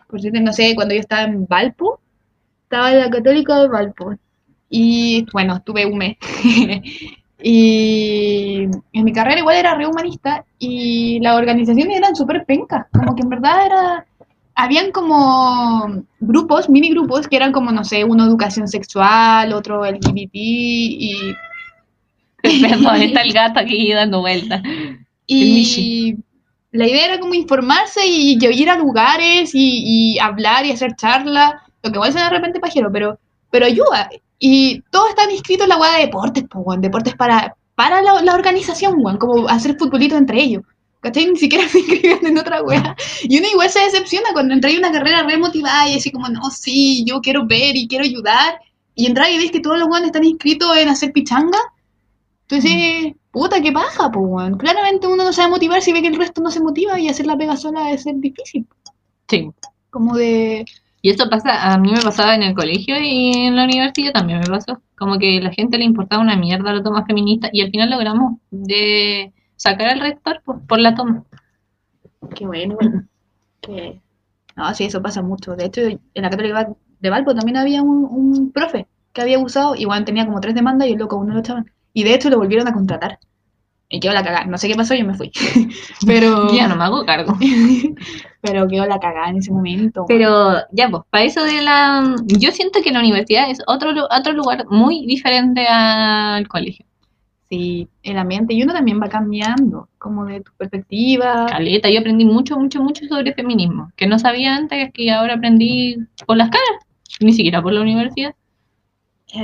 Por 0.10 0.20
cierto, 0.20 0.40
no 0.42 0.52
sé, 0.52 0.76
cuando 0.76 0.94
yo 0.94 1.00
estaba 1.00 1.24
en 1.24 1.48
Valpo, 1.48 2.00
estaba 2.64 2.92
en 2.92 3.00
la 3.00 3.10
Católica 3.10 3.60
de 3.62 3.68
Valpo, 3.70 4.16
y 4.70 5.26
bueno, 5.32 5.56
estuve 5.56 5.86
un 5.86 5.98
mes. 5.98 6.18
y 7.48 8.68
en 8.94 9.06
mi 9.06 9.14
carrera 9.14 9.40
igual 9.40 9.56
era 9.56 9.76
re 9.76 9.86
humanista, 9.86 10.44
y 10.58 11.20
las 11.20 11.38
organizaciones 11.38 11.96
eran 11.96 12.16
súper 12.16 12.44
pencas, 12.44 12.88
como 12.92 13.16
que 13.16 13.22
en 13.22 13.30
verdad 13.30 13.66
era... 13.68 14.06
Habían 14.56 14.92
como 14.92 16.02
grupos, 16.20 16.70
mini 16.70 16.90
grupos, 16.90 17.28
que 17.28 17.36
eran 17.36 17.52
como, 17.52 17.72
no 17.72 17.84
sé, 17.84 18.04
uno 18.04 18.26
educación 18.26 18.68
sexual, 18.68 19.54
otro 19.54 19.86
LGBT, 19.86 20.30
y 20.34 21.36
Perdón, 22.62 23.02
está 23.02 23.22
el 23.22 23.34
gato 23.34 23.60
aquí 23.60 23.94
dando 23.94 24.22
vueltas. 24.22 24.64
El 24.64 25.06
Y 25.28 26.18
la 26.72 26.88
idea 26.88 27.06
era 27.06 27.20
como 27.20 27.36
informarse 27.36 28.08
y, 28.08 28.40
y 28.42 28.62
ir 28.62 28.70
a 28.72 28.78
lugares 28.78 29.54
y, 29.54 30.16
y 30.16 30.20
hablar 30.20 30.66
y 30.66 30.72
hacer 30.72 30.96
charlas, 30.96 31.54
lo 31.84 31.92
que 31.92 31.98
igual 31.98 32.12
suena 32.12 32.30
de 32.30 32.38
repente 32.38 32.60
pajero, 32.60 32.92
pero, 32.92 33.20
pero 33.52 33.68
ayuda. 33.68 34.10
Y 34.40 34.82
todos 34.92 35.10
están 35.10 35.32
inscritos 35.32 35.66
en 35.66 35.70
la 35.70 35.78
weá 35.78 35.94
de 35.94 36.06
deportes, 36.06 36.44
pues, 36.50 36.66
weón, 36.66 36.82
deportes 36.82 37.16
para, 37.16 37.56
para 37.76 38.02
la, 38.02 38.22
la 38.22 38.34
organización, 38.34 38.96
weón, 38.98 39.18
como 39.18 39.48
hacer 39.48 39.78
futbolitos 39.78 40.18
entre 40.18 40.42
ellos. 40.42 40.64
¿Cachai? 41.00 41.28
Ni 41.28 41.38
siquiera 41.38 41.68
se 41.70 41.80
inscribían 41.80 42.26
en 42.26 42.38
otra 42.38 42.64
weá. 42.64 42.96
Y 43.24 43.38
uno 43.38 43.48
igual 43.48 43.70
se 43.70 43.80
decepciona 43.80 44.30
cuando 44.34 44.54
entra 44.54 44.72
en 44.72 44.80
una 44.80 44.92
carrera 44.92 45.24
re 45.24 45.38
motivada 45.38 45.88
y 45.90 45.98
así 45.98 46.12
como, 46.12 46.28
no, 46.30 46.50
sí, 46.50 47.04
yo 47.06 47.22
quiero 47.22 47.46
ver 47.46 47.76
y 47.76 47.88
quiero 47.88 48.04
ayudar. 48.04 48.60
Y 48.96 49.06
entrar 49.06 49.30
y 49.30 49.38
ves 49.38 49.52
que 49.52 49.60
todos 49.60 49.78
los 49.78 49.88
weones 49.88 50.08
están 50.08 50.24
inscritos 50.24 50.76
en 50.78 50.90
hacer 50.90 51.12
pichanga. 51.12 51.60
Entonces, 52.48 53.14
puta, 53.32 53.62
¿qué 53.62 53.72
pasa, 53.72 54.10
po, 54.10 54.20
weón? 54.20 54.58
Claramente 54.58 55.08
uno 55.08 55.24
no 55.24 55.34
sabe 55.34 55.50
motivar 55.50 55.82
si 55.82 55.92
ve 55.92 56.02
que 56.02 56.08
el 56.08 56.16
resto 56.16 56.42
no 56.42 56.50
se 56.50 56.62
motiva 56.62 57.00
y 57.00 57.10
hacer 57.10 57.26
la 57.26 57.38
pega 57.38 57.58
sola 57.58 57.92
es 57.92 58.04
ser 58.04 58.16
difícil. 58.16 58.66
Sí. 59.28 59.50
Como 59.90 60.16
de... 60.16 60.66
Y 61.06 61.12
eso 61.12 61.30
pasa, 61.30 61.72
a 61.72 61.78
mí 61.78 61.92
me 61.92 62.02
pasaba 62.02 62.34
en 62.34 62.42
el 62.42 62.56
colegio 62.56 62.96
y 63.00 63.32
en 63.46 63.56
la 63.56 63.66
universidad 63.66 64.12
también 64.12 64.40
me 64.40 64.48
pasó. 64.48 64.82
Como 64.98 65.20
que 65.20 65.40
la 65.40 65.52
gente 65.52 65.78
le 65.78 65.84
importaba 65.84 66.20
una 66.20 66.36
mierda 66.36 66.74
la 66.74 66.82
toma 66.82 67.06
feminista 67.06 67.48
y 67.54 67.62
al 67.62 67.70
final 67.70 67.92
logramos 67.92 68.40
de 68.50 69.32
sacar 69.56 69.90
al 69.90 70.00
rector 70.00 70.42
por, 70.42 70.80
la 70.80 70.96
toma. 70.96 71.24
Qué 72.36 72.48
bueno, 72.48 72.76
que... 73.62 74.02
No, 74.56 74.74
sí, 74.74 74.86
eso 74.86 75.00
pasa 75.04 75.22
mucho. 75.22 75.56
De 75.56 75.66
hecho, 75.66 75.82
en 75.82 76.00
la 76.16 76.32
Católica 76.32 76.70
de 77.00 77.10
Valpo 77.12 77.36
también 77.36 77.58
había 77.58 77.84
un, 77.84 78.06
un 78.10 78.52
profe 78.52 78.88
que 79.14 79.22
había 79.22 79.38
abusado, 79.38 79.76
igual 79.76 80.06
tenía 80.06 80.26
como 80.26 80.42
tres 80.42 80.56
demandas 80.56 80.88
y 80.88 80.94
el 80.94 80.98
loco 80.98 81.18
uno 81.18 81.36
lo 81.36 81.42
echaban. 81.42 81.72
Y 81.94 82.04
de 82.04 82.16
hecho 82.16 82.32
lo 82.32 82.40
volvieron 82.40 82.68
a 82.68 82.74
contratar. 82.74 83.20
Y 83.90 84.00
quedó 84.00 84.14
la 84.14 84.24
cagada. 84.24 84.46
No 84.46 84.58
sé 84.58 84.68
qué 84.68 84.76
pasó, 84.76 84.96
yo 84.96 85.06
me 85.06 85.14
fui. 85.14 85.32
Pero... 86.06 86.48
Ya 86.54 86.68
no 86.68 86.76
me 86.76 86.84
hago 86.84 87.06
cargo. 87.06 87.38
Pero 88.42 88.68
quedó 88.68 88.86
la 88.86 89.00
cagada 89.00 89.30
en 89.30 89.38
ese 89.38 89.52
momento. 89.52 90.06
Pero 90.08 90.56
ya, 90.72 90.90
pues, 90.90 91.04
para 91.10 91.24
eso 91.24 91.44
de 91.44 91.62
la... 91.62 92.16
Yo 92.26 92.52
siento 92.52 92.82
que 92.84 92.92
la 92.92 93.00
universidad 93.00 93.50
es 93.50 93.60
otro, 93.68 93.92
otro 94.10 94.34
lugar 94.34 94.66
muy 94.70 95.06
diferente 95.06 95.66
al 95.68 96.48
colegio. 96.48 96.86
Sí, 97.50 97.88
el 98.02 98.18
ambiente. 98.18 98.54
Y 98.54 98.64
uno 98.64 98.74
también 98.74 99.00
va 99.02 99.08
cambiando, 99.08 99.88
como 100.00 100.26
de 100.26 100.42
tu 100.42 100.52
perspectiva. 100.58 101.46
Caleta, 101.48 101.90
yo 101.90 102.00
aprendí 102.00 102.26
mucho, 102.26 102.58
mucho, 102.58 102.82
mucho 102.82 103.06
sobre 103.08 103.34
feminismo, 103.34 103.92
que 103.96 104.08
no 104.08 104.18
sabía 104.18 104.56
antes, 104.56 104.92
que 104.94 105.12
ahora 105.12 105.36
aprendí 105.36 105.98
por 106.26 106.38
las 106.38 106.50
caras, 106.50 106.86
ni 107.20 107.34
siquiera 107.34 107.62
por 107.62 107.74
la 107.74 107.82
universidad. 107.82 108.34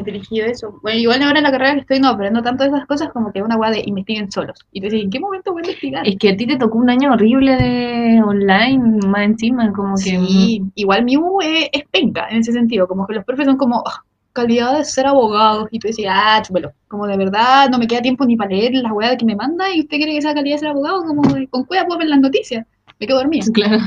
Dirigido 0.06 0.46
eso. 0.46 0.80
Bueno, 0.82 1.00
igual 1.00 1.22
ahora 1.24 1.40
en 1.40 1.44
la 1.44 1.52
carrera 1.52 1.74
que 1.74 1.80
estoy 1.82 2.00
no 2.00 2.08
aprendo 2.10 2.42
tanto 2.42 2.64
de 2.64 2.70
esas 2.70 2.86
cosas 2.86 3.10
como 3.12 3.32
que 3.34 3.42
una 3.42 3.58
weá 3.58 3.72
de 3.72 3.84
investiguen 3.86 4.32
solos. 4.32 4.58
Y 4.72 4.80
te 4.80 4.88
decís, 4.88 5.04
¿en 5.04 5.10
qué 5.10 5.20
momento 5.20 5.52
voy 5.52 5.64
a 5.64 5.66
investigar? 5.66 6.08
Es 6.08 6.18
que 6.18 6.30
a 6.30 6.38
ti 6.38 6.46
te 6.48 6.56
tocó 6.58 6.78
un 6.78 6.90
año 6.90 7.12
horrible 7.12 7.56
de 7.58 8.22
online, 8.24 9.00
más 9.08 9.24
encima, 9.24 9.74
como 9.74 9.96
que... 9.96 10.02
Sí, 10.02 10.62
igual 10.76 11.04
mi 11.04 11.18
U 11.18 11.42
es, 11.42 11.68
es 11.74 11.84
penca 11.92 12.28
en 12.30 12.38
ese 12.38 12.54
sentido, 12.54 12.88
como 12.88 13.06
que 13.06 13.16
los 13.16 13.26
profes 13.26 13.46
son 13.48 13.58
como, 13.58 13.84
"Ah, 13.86 14.04
calidad 14.34 14.78
de 14.78 14.86
ser 14.86 15.08
abogados. 15.08 15.68
Y 15.72 15.80
tú 15.80 15.88
decías, 15.88 16.14
ah, 16.16 16.42
chúpelo. 16.42 16.72
Como 16.88 17.06
de 17.08 17.18
verdad, 17.18 17.70
no 17.70 17.78
me 17.78 17.88
queda 17.88 18.02
tiempo 18.02 18.26
ni 18.26 18.38
para 18.38 18.52
leer 18.52 18.74
la 18.76 18.94
weá 18.94 19.18
que 19.18 19.26
me 19.26 19.36
manda. 19.36 19.74
Y 19.74 19.82
usted 19.82 19.98
cree 19.98 20.14
que 20.14 20.18
esa 20.20 20.34
calidad 20.34 20.56
de 20.56 20.60
ser 20.60 20.70
abogado, 20.70 21.04
como 21.06 21.22
con 21.50 21.66
cueva 21.66 21.86
puedo 21.86 22.00
ver 22.00 22.08
las 22.08 22.20
noticias. 22.20 22.66
Me 23.00 23.08
quedo 23.08 23.18
dormida. 23.18 23.46
Claro. 23.54 23.80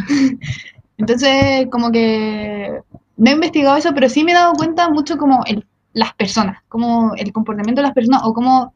Entonces, 0.99 1.67
como 1.71 1.91
que 1.91 2.81
no 3.17 3.31
he 3.31 3.35
investigado 3.35 3.77
eso, 3.77 3.93
pero 3.95 4.09
sí 4.09 4.23
me 4.25 4.33
he 4.33 4.35
dado 4.35 4.53
cuenta 4.55 4.89
mucho 4.89 5.17
como 5.17 5.43
el, 5.47 5.65
las 5.95 6.13
personas, 6.15 6.63
como 6.69 7.15
el 7.17 7.33
comportamiento 7.33 7.81
de 7.81 7.87
las 7.87 7.95
personas 7.95 8.23
o 8.25 8.35
cómo 8.35 8.75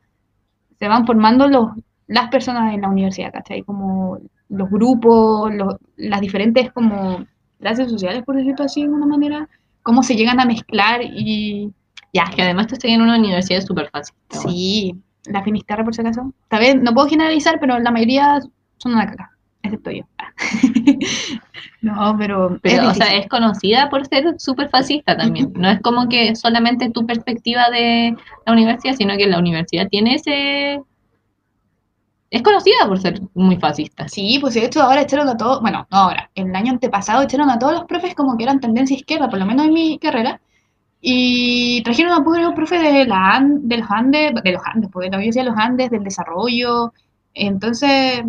se 0.79 0.89
van 0.89 1.05
formando 1.05 1.49
los, 1.49 1.71
las 2.07 2.31
personas 2.31 2.73
en 2.73 2.81
la 2.81 2.89
universidad, 2.89 3.33
¿cachai? 3.33 3.63
Como 3.63 4.19
los 4.49 4.71
grupos, 4.71 5.53
los, 5.53 5.77
las 5.97 6.21
diferentes 6.21 6.73
como 6.73 7.27
clases 7.61 7.91
sociales, 7.91 8.23
por 8.25 8.37
decirlo 8.37 8.65
así, 8.65 8.83
de 8.83 8.89
una 8.89 9.07
manera, 9.07 9.49
cómo 9.83 10.03
se 10.03 10.17
llegan 10.17 10.41
a 10.41 10.47
mezclar 10.47 11.01
y 11.03 11.73
ya, 12.15 12.25
Que 12.35 12.43
además 12.43 12.69
te 12.69 12.75
estoy 12.75 12.93
en 12.93 13.03
una 13.03 13.19
universidad 13.19 13.61
súper 13.61 13.91
fácil. 13.91 14.15
sí, 14.31 14.95
la 15.25 15.43
Finisterra 15.43 15.85
por 15.85 15.95
si 15.95 16.01
acaso. 16.01 16.33
Tal 16.49 16.61
vez 16.61 16.77
no 16.81 16.95
puedo 16.95 17.09
generalizar, 17.09 17.61
pero 17.61 17.79
la 17.79 17.91
mayoría 17.91 18.41
son 18.79 18.93
una 18.95 19.07
caca, 19.07 19.31
excepto 19.63 19.91
yo. 19.91 20.05
no, 21.83 22.17
pero... 22.19 22.47
o 22.47 22.95
sea, 22.95 23.17
es 23.17 23.29
conocida 23.29 23.89
por 23.91 24.07
ser 24.07 24.39
súper 24.39 24.69
fascista 24.71 25.17
también. 25.17 25.53
No 25.55 25.71
es 25.71 25.81
como 25.81 26.09
que 26.09 26.35
solamente 26.37 26.91
tu 26.91 27.07
perspectiva 27.07 27.71
de 27.71 28.17
la 28.47 28.53
universidad, 28.53 28.95
sino 28.95 29.17
que 29.17 29.27
la 29.27 29.39
universidad 29.39 29.89
tiene 29.89 30.15
ese... 30.15 30.83
Es 32.31 32.43
conocida 32.43 32.87
por 32.87 33.01
ser 33.01 33.21
muy 33.35 33.57
fascista. 33.57 34.07
Sí, 34.07 34.39
pues 34.41 34.55
de 34.55 34.67
hecho 34.67 34.83
ahora 34.83 35.01
echaron 35.01 35.29
a 35.29 35.37
todos, 35.37 35.63
bueno, 35.63 35.87
no 35.91 35.97
ahora, 35.97 36.31
el 36.35 36.55
año 36.55 36.73
antepasado 36.73 37.23
echaron 37.23 37.49
a 37.49 37.59
todos 37.59 37.73
los 37.73 37.85
profes 37.85 38.15
como 38.15 38.37
que 38.37 38.45
eran 38.45 38.61
tendencia 38.61 38.97
izquierda, 38.97 39.31
por 39.31 39.39
lo 39.39 39.47
menos 39.47 39.67
en 39.67 39.73
mi 39.73 39.99
carrera, 39.99 40.39
y 41.01 41.83
trajeron 41.85 42.13
a 42.13 42.23
puros 42.23 42.53
profes 42.55 42.83
de, 42.83 43.07
la, 43.07 43.43
de 43.43 43.79
los 43.79 43.91
Andes, 43.91 44.35
de 44.43 44.53
los 44.53 44.63
Andes, 44.63 44.91
pues 44.93 45.07
de 45.07 45.11
la 45.11 45.17
Universidad 45.17 45.45
de 45.45 45.51
los 45.51 45.59
Andes, 45.59 45.91
del 45.91 46.05
desarrollo, 46.05 46.93
entonces, 47.39 48.23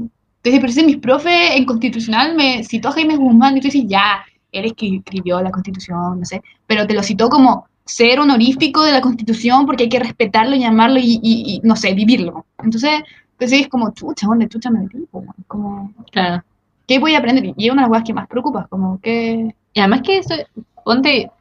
entonces 0.43 0.75
si 0.75 0.85
mis 0.85 0.97
profes 0.97 1.51
en 1.55 1.65
constitucional 1.65 2.35
me 2.35 2.63
citó 2.63 2.89
a 2.89 2.91
Jaime 2.93 3.15
Guzmán 3.17 3.57
y 3.57 3.61
tú 3.61 3.67
dices, 3.67 3.83
ya, 3.87 4.23
él 4.51 4.65
es 4.65 4.73
que 4.73 4.95
escribió 4.97 5.41
la 5.41 5.51
constitución, 5.51 6.19
no 6.19 6.25
sé, 6.25 6.41
pero 6.67 6.87
te 6.87 6.93
lo 6.93 7.03
citó 7.03 7.29
como 7.29 7.67
ser 7.85 8.19
honorífico 8.19 8.83
de 8.83 8.91
la 8.91 9.01
constitución 9.01 9.65
porque 9.65 9.83
hay 9.83 9.89
que 9.89 9.99
respetarlo, 9.99 10.55
llamarlo 10.55 10.99
y, 10.99 11.19
y- 11.21 11.55
y, 11.55 11.61
no 11.63 11.75
sé, 11.75 11.93
vivirlo. 11.93 12.45
Entonces, 12.63 13.01
entonces 13.33 13.61
es 13.61 13.67
como, 13.67 13.91
chucha, 13.93 14.27
¿dónde 14.27 14.47
chucha 14.47 14.69
me 14.69 14.81
metí? 14.81 15.05
Como, 15.47 15.91
Claro. 16.11 16.43
¿qué 16.87 16.99
voy 16.99 17.15
a 17.15 17.19
aprender? 17.19 17.53
Y 17.57 17.67
es 17.67 17.71
una 17.73 17.81
de 17.83 17.87
las 17.87 17.89
cosas 17.89 18.03
que 18.05 18.13
más 18.13 18.27
preocupa, 18.27 18.67
como 18.69 18.99
que... 19.01 19.55
Y 19.73 19.79
además 19.79 20.01
que 20.03 20.17
eso, 20.19 20.35
ponte, 20.83 21.31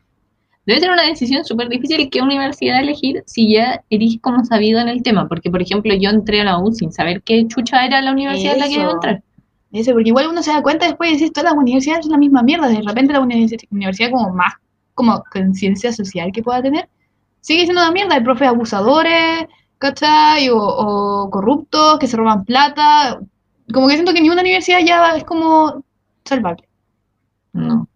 debe 0.68 0.80
ser 0.80 0.90
una 0.90 1.02
decisión 1.02 1.44
súper 1.46 1.70
difícil 1.70 2.10
qué 2.10 2.20
universidad 2.20 2.80
elegir 2.80 3.22
si 3.26 3.54
ya 3.54 3.82
eres 3.88 4.18
como 4.20 4.44
sabido 4.44 4.80
en 4.80 4.88
el 4.88 5.02
tema. 5.02 5.26
Porque, 5.26 5.50
por 5.50 5.62
ejemplo, 5.62 5.94
yo 5.94 6.10
entré 6.10 6.42
a 6.42 6.44
la 6.44 6.58
U 6.58 6.70
sin 6.72 6.92
saber 6.92 7.22
qué 7.22 7.46
chucha 7.48 7.87
era 7.87 8.02
la 8.02 8.12
universidad 8.12 8.52
en 8.52 8.60
la 8.60 8.66
que 8.68 8.75
iba 8.75 8.88
a 8.88 8.92
entrar. 8.92 9.22
Eso, 9.72 9.92
porque 9.92 10.08
igual 10.08 10.28
uno 10.28 10.42
se 10.42 10.52
da 10.52 10.62
cuenta 10.62 10.87
después 10.87 11.10
y 11.10 11.14
decís, 11.14 11.32
todas 11.32 11.52
las 11.52 11.58
universidades 11.58 12.04
son 12.04 12.12
la 12.12 12.18
misma 12.18 12.42
mierda, 12.42 12.68
de 12.68 12.82
repente 12.82 13.14
la 13.14 13.20
universi- 13.20 13.66
universidad 13.70 14.10
como 14.10 14.32
más 14.34 14.54
como 14.92 15.22
conciencia 15.30 15.92
social 15.92 16.32
que 16.32 16.42
pueda 16.42 16.60
tener, 16.60 16.88
sigue 17.40 17.62
siendo 17.62 17.80
una 17.82 17.92
mierda, 17.92 18.16
hay 18.16 18.22
profes 18.22 18.48
abusadores, 18.48 19.46
¿cachai? 19.78 20.48
O, 20.48 20.58
o 20.58 21.30
corruptos 21.30 21.98
que 21.98 22.08
se 22.08 22.16
roban 22.16 22.44
plata, 22.44 23.20
como 23.72 23.88
que 23.88 23.94
siento 23.94 24.12
que 24.12 24.20
ni 24.20 24.28
una 24.28 24.42
universidad 24.42 24.80
ya 24.84 25.16
es 25.16 25.25
como 25.25 25.84
salvable. 26.25 26.68
No. 27.52 27.88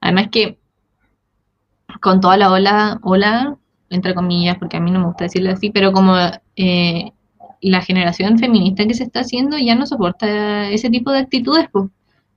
Además 0.00 0.28
que 0.30 0.59
con 2.00 2.20
toda 2.20 2.36
la 2.36 2.50
ola, 2.50 2.98
ola, 3.02 3.56
entre 3.90 4.14
comillas, 4.14 4.56
porque 4.58 4.76
a 4.76 4.80
mí 4.80 4.90
no 4.90 5.00
me 5.00 5.06
gusta 5.06 5.24
decirlo 5.24 5.50
así, 5.50 5.70
pero 5.70 5.92
como 5.92 6.14
eh, 6.56 7.12
la 7.60 7.80
generación 7.82 8.38
feminista 8.38 8.86
que 8.86 8.94
se 8.94 9.04
está 9.04 9.20
haciendo 9.20 9.58
ya 9.58 9.74
no 9.74 9.86
soporta 9.86 10.68
ese 10.70 10.90
tipo 10.90 11.10
de 11.10 11.18
actitudes, 11.18 11.68
pues. 11.70 11.90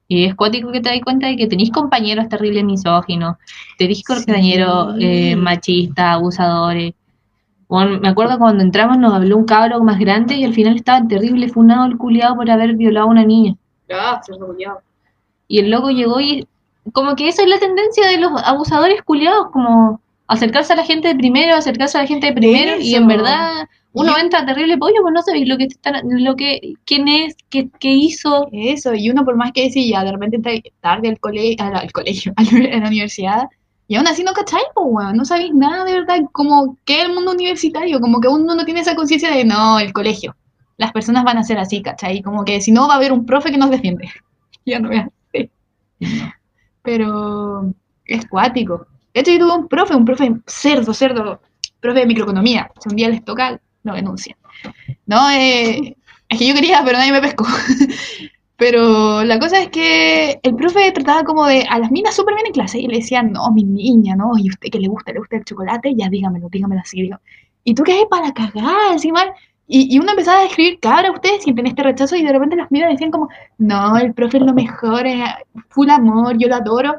Y 0.08 0.26
es 0.26 0.36
cuático 0.36 0.72
que 0.72 0.82
te 0.82 0.90
das 0.90 1.00
cuenta 1.04 1.28
de 1.28 1.38
que 1.38 1.48
tenéis 1.48 1.72
compañeros 1.72 2.28
terribles 2.28 2.64
misóginos, 2.66 3.38
tenéis 3.78 4.04
compañeros 4.04 4.96
eh, 5.00 5.36
machistas, 5.36 6.16
abusadores. 6.16 6.94
Bueno, 7.70 8.00
me 8.00 8.10
acuerdo 8.10 8.38
cuando 8.38 8.64
entramos 8.64 8.98
nos 8.98 9.14
habló 9.14 9.38
un 9.38 9.46
cabro 9.46 9.82
más 9.84 9.98
grande 9.98 10.36
y 10.36 10.44
al 10.44 10.54
final 10.54 10.76
estaba 10.76 11.08
terrible 11.08 11.48
funado 11.48 11.86
el 11.86 11.98
culiado 11.98 12.36
por 12.36 12.52
haber 12.52 12.76
violado 12.76 13.08
a 13.08 13.10
una 13.10 13.24
niña. 13.24 13.56
Ah, 13.92 14.22
se. 14.24 14.34
Y 15.48 15.60
el 15.60 15.72
loco 15.72 15.90
llegó 15.90 16.20
y 16.20 16.48
como 16.92 17.16
que 17.16 17.28
esa 17.28 17.44
es 17.44 17.50
la 17.50 17.60
tendencia 17.60 18.08
de 18.08 18.18
los 18.18 18.32
abusadores 18.44 19.02
culiados, 19.04 19.48
como 19.52 20.02
acercarse 20.28 20.74
a 20.74 20.76
la 20.76 20.86
gente 20.86 21.08
de 21.08 21.16
primero, 21.16 21.56
acercarse 21.56 21.98
a 21.98 22.02
la 22.02 22.08
gente 22.08 22.28
de 22.28 22.34
primero, 22.34 22.80
y 22.80 22.96
en 22.96 23.08
verdad 23.08 23.68
uno 23.94 24.18
entra 24.18 24.46
terrible 24.46 24.78
pollo, 24.78 25.02
pues 25.02 25.14
no 25.14 25.22
sabéis 25.22 25.48
lo 25.48 25.58
que 25.58 25.66
están, 25.66 26.02
lo 26.10 26.36
que, 26.36 26.74
quién 26.86 27.08
es, 27.08 27.36
qué, 27.50 27.70
qué 27.80 27.90
hizo. 27.90 28.50
Eso, 28.52 28.96
y 28.96 29.10
uno 29.10 29.24
por 29.24 29.36
más 29.36 29.52
que 29.52 29.66
decía, 29.66 30.00
ya 30.00 30.04
de 30.04 30.12
repente 30.12 30.38
entra 30.38 30.52
tarde 30.82 31.10
al, 31.10 31.20
cole 31.20 31.56
al, 31.60 31.76
al 31.76 31.92
colegio, 31.92 32.34
a 32.38 32.44
la, 32.44 32.78
a 32.78 32.80
la 32.80 32.88
universidad, 32.88 33.44
y 33.88 33.96
aún 33.96 34.08
así 34.08 34.24
no 34.24 34.34
cacháis, 34.34 34.66
pues, 34.74 35.14
no 35.14 35.26
sabéis 35.26 35.54
nada 35.54 35.86
de 35.86 35.94
verdad, 35.94 36.18
como 36.32 36.78
que 36.86 37.02
el 37.02 37.14
mundo 37.14 37.32
universitario, 37.32 38.00
como 38.00 38.20
que 38.20 38.28
uno 38.28 38.56
no 38.56 38.66
tiene 38.66 38.80
esa 38.80 38.96
conciencia 38.96 39.30
de, 39.30 39.46
no, 39.46 39.80
el 39.80 39.94
colegio, 39.94 40.36
las 40.78 40.92
personas 40.92 41.24
van 41.24 41.38
a 41.38 41.44
ser 41.44 41.60
así, 41.60 41.82
¿cachai? 41.82 42.22
Como 42.22 42.44
que 42.46 42.62
si 42.62 42.72
no 42.72 42.88
va 42.88 42.96
a 42.96 42.98
haber 42.98 43.12
un 43.12 43.26
profe 43.26 43.52
que 43.52 43.58
nos 43.58 43.70
defiende. 43.70 44.10
ya 44.66 44.80
no 44.80 44.90
veas. 44.90 45.10
Pero 46.84 47.74
es 48.06 48.28
cuático. 48.28 48.88
De 49.14 49.22
hecho, 49.22 49.32
yo 49.32 49.40
tuve 49.40 49.58
un 49.58 49.68
profe, 49.68 49.96
un 49.96 50.06
profe 50.06 50.32
cerdo, 50.46 50.94
cerdo, 50.94 51.42
profe 51.80 52.00
de 52.00 52.06
microeconomía. 52.06 52.72
Si 52.80 52.90
un 52.90 52.96
día 52.96 53.10
les 53.10 53.24
toca, 53.24 53.60
lo 53.84 53.94
denuncian. 53.94 54.38
No, 55.06 55.30
eh, 55.32 55.96
es 56.30 56.40
que 56.40 56.48
yo 56.48 56.54
quería, 56.54 56.82
pero 56.86 56.98
nadie 56.98 57.12
me 57.12 57.22
pescó. 57.22 57.46
Pero 58.56 59.24
la 59.24 59.40
cosa 59.40 59.62
es 59.62 59.70
que 59.70 60.40
el 60.42 60.56
profe 60.56 60.92
trataba 60.92 61.24
como 61.24 61.46
de 61.48 61.66
a 61.70 61.80
las 61.80 61.92
minas 61.92 62.16
súper 62.16 62.36
bien 62.36 62.48
en 62.48 62.54
clase 62.54 62.80
y 62.80 62.88
le 62.88 62.98
decían, 62.98 63.32
no, 63.32 63.52
mi 63.52 63.64
niña, 63.64 64.16
no, 64.16 64.38
y 64.38 64.48
usted 64.48 64.70
que 64.70 64.80
le 64.80 64.88
gusta, 64.88 65.12
le 65.12 65.20
gusta 65.20 65.38
el 65.38 65.44
chocolate, 65.44 65.94
ya 65.96 66.08
dígamelo, 66.08 66.50
dígamelo 66.50 66.80
así. 66.80 67.02
Digo, 67.02 67.18
y 67.64 67.74
tú 67.74 67.84
qué 67.84 68.02
es 68.02 68.06
para 68.10 68.32
cagar, 68.32 68.94
encima. 68.94 69.26
Y, 69.68 69.96
y 69.96 70.00
uno 70.00 70.12
empezaba 70.12 70.40
a 70.40 70.46
escribir, 70.46 70.80
cabra, 70.80 71.12
ustedes 71.12 71.44
sienten 71.44 71.68
este 71.68 71.84
rechazo, 71.84 72.16
y 72.16 72.24
de 72.24 72.32
repente 72.32 72.56
las 72.56 72.72
minas 72.72 72.92
decían 72.92 73.12
como, 73.12 73.30
no, 73.58 73.98
el 73.98 74.14
profe 74.14 74.38
es 74.38 74.44
lo 74.44 74.54
mejor, 74.54 75.08
es 75.08 75.24
full 75.70 75.90
amor, 75.90 76.38
yo 76.38 76.48
lo 76.48 76.56
adoro. 76.56 76.96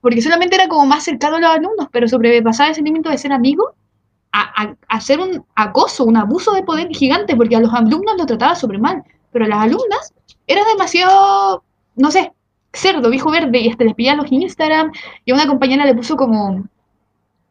Porque 0.00 0.22
solamente 0.22 0.56
era 0.56 0.68
como 0.68 0.86
más 0.86 1.04
cercano 1.04 1.36
a 1.36 1.40
los 1.40 1.50
alumnos, 1.50 1.88
pero 1.90 2.06
sobrepasaba 2.08 2.70
ese 2.70 2.82
límite 2.82 3.08
de 3.08 3.18
ser 3.18 3.32
amigo 3.32 3.74
a, 4.32 4.40
a, 4.40 4.64
a 4.64 4.96
hacer 4.96 5.18
un 5.20 5.44
acoso, 5.54 6.04
un 6.04 6.16
abuso 6.16 6.52
de 6.52 6.62
poder 6.62 6.88
gigante, 6.88 7.34
porque 7.34 7.56
a 7.56 7.60
los 7.60 7.72
alumnos 7.74 8.16
lo 8.16 8.26
trataba 8.26 8.54
súper 8.54 8.78
mal, 8.78 9.02
pero 9.32 9.44
a 9.44 9.48
las 9.48 9.58
alumnas 9.58 10.12
era 10.46 10.64
demasiado, 10.64 11.64
no 11.96 12.10
sé, 12.10 12.32
cerdo, 12.72 13.10
viejo 13.10 13.30
verde, 13.30 13.58
y 13.58 13.68
hasta 13.68 13.84
les 13.84 13.94
pillaba 13.94 14.22
los 14.22 14.32
Instagram, 14.32 14.92
y 15.24 15.32
a 15.32 15.34
una 15.34 15.46
compañera 15.46 15.84
le 15.84 15.94
puso 15.94 16.16
como, 16.16 16.64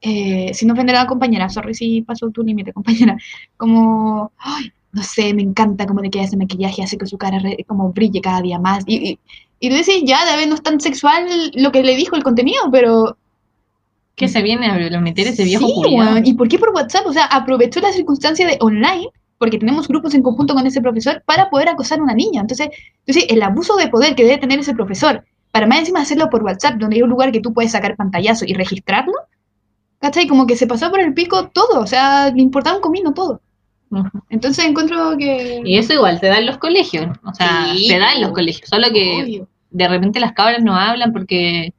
eh, 0.01 0.51
sin 0.53 0.71
ofender 0.71 0.95
a 0.95 1.03
la 1.03 1.07
compañera, 1.07 1.49
sorry 1.49 1.73
si 1.73 2.01
pasó 2.01 2.29
tu 2.29 2.43
límite, 2.43 2.73
compañera, 2.73 3.17
como, 3.57 4.31
ay, 4.37 4.71
no 4.91 5.03
sé, 5.03 5.33
me 5.33 5.41
encanta 5.43 5.85
cómo 5.85 6.01
le 6.01 6.09
queda 6.09 6.23
ese 6.23 6.37
maquillaje, 6.37 6.83
hace 6.83 6.97
que 6.97 7.05
su 7.05 7.17
cara 7.17 7.39
re- 7.39 7.65
como 7.67 7.91
brille 7.91 8.21
cada 8.21 8.41
día 8.41 8.59
más, 8.59 8.83
y, 8.87 8.95
y, 8.95 9.19
y 9.59 9.69
tú 9.69 9.75
dices, 9.75 10.03
ya, 10.05 10.25
de 10.29 10.37
vez 10.37 10.47
no 10.47 10.55
es 10.55 10.63
tan 10.63 10.79
sexual 10.79 11.25
lo 11.55 11.71
que 11.71 11.83
le 11.83 11.95
dijo 11.95 12.15
el 12.15 12.23
contenido, 12.23 12.61
pero 12.71 13.17
Que 14.15 14.27
se 14.27 14.41
viene 14.41 14.67
a 14.67 15.01
meter 15.01 15.27
ese 15.27 15.43
viejo 15.43 15.67
Sí. 15.67 15.95
¿Y 16.25 16.33
por 16.33 16.47
qué 16.47 16.57
por 16.57 16.69
WhatsApp? 16.69 17.05
O 17.05 17.13
sea, 17.13 17.25
aprovechó 17.25 17.79
la 17.81 17.91
circunstancia 17.91 18.47
de 18.47 18.57
online, 18.61 19.09
porque 19.37 19.59
tenemos 19.59 19.87
grupos 19.87 20.15
en 20.15 20.23
conjunto 20.23 20.55
con 20.55 20.65
ese 20.65 20.81
profesor, 20.81 21.21
para 21.25 21.49
poder 21.51 21.69
acosar 21.69 21.99
a 21.99 22.03
una 22.03 22.15
niña. 22.15 22.41
Entonces, 22.41 22.69
entonces, 23.05 23.25
el 23.29 23.41
abuso 23.43 23.75
de 23.75 23.87
poder 23.89 24.15
que 24.15 24.23
debe 24.23 24.39
tener 24.39 24.59
ese 24.59 24.73
profesor, 24.73 25.23
para 25.51 25.67
más 25.67 25.79
encima 25.79 26.01
hacerlo 26.01 26.29
por 26.31 26.41
WhatsApp, 26.43 26.75
donde 26.79 26.95
hay 26.95 27.01
un 27.03 27.09
lugar 27.09 27.31
que 27.31 27.41
tú 27.41 27.53
puedes 27.53 27.71
sacar 27.71 27.95
pantallazo 27.95 28.45
y 28.47 28.53
registrarlo, 28.53 29.13
¿cachai? 29.99 30.27
Como 30.27 30.45
que 30.47 30.55
se 30.55 30.67
pasó 30.67 30.89
por 30.89 30.99
el 30.99 31.13
pico 31.13 31.49
todo, 31.49 31.81
o 31.81 31.87
sea, 31.87 32.31
le 32.31 32.41
importaba 32.41 32.77
un 32.77 32.81
comino 32.81 33.13
todo. 33.13 33.41
Entonces 34.29 34.65
encuentro 34.65 35.17
que... 35.17 35.61
Y 35.63 35.77
eso 35.77 35.93
igual 35.93 36.19
se 36.19 36.27
da 36.27 36.39
en 36.39 36.45
los 36.45 36.57
colegios, 36.57 37.07
o 37.23 37.33
sea, 37.33 37.73
Sí, 37.73 37.87
se 37.87 37.97
da 37.99 38.13
en 38.13 38.21
los 38.21 38.31
colegios, 38.31 38.69
solo 38.69 38.87
que 38.91 39.23
Obvio. 39.23 39.47
de 39.71 39.87
repente 39.87 40.19
las 40.19 40.33
cabras 40.33 40.61
no 40.61 40.75
hablan 40.75 41.13
porque, 41.13 41.73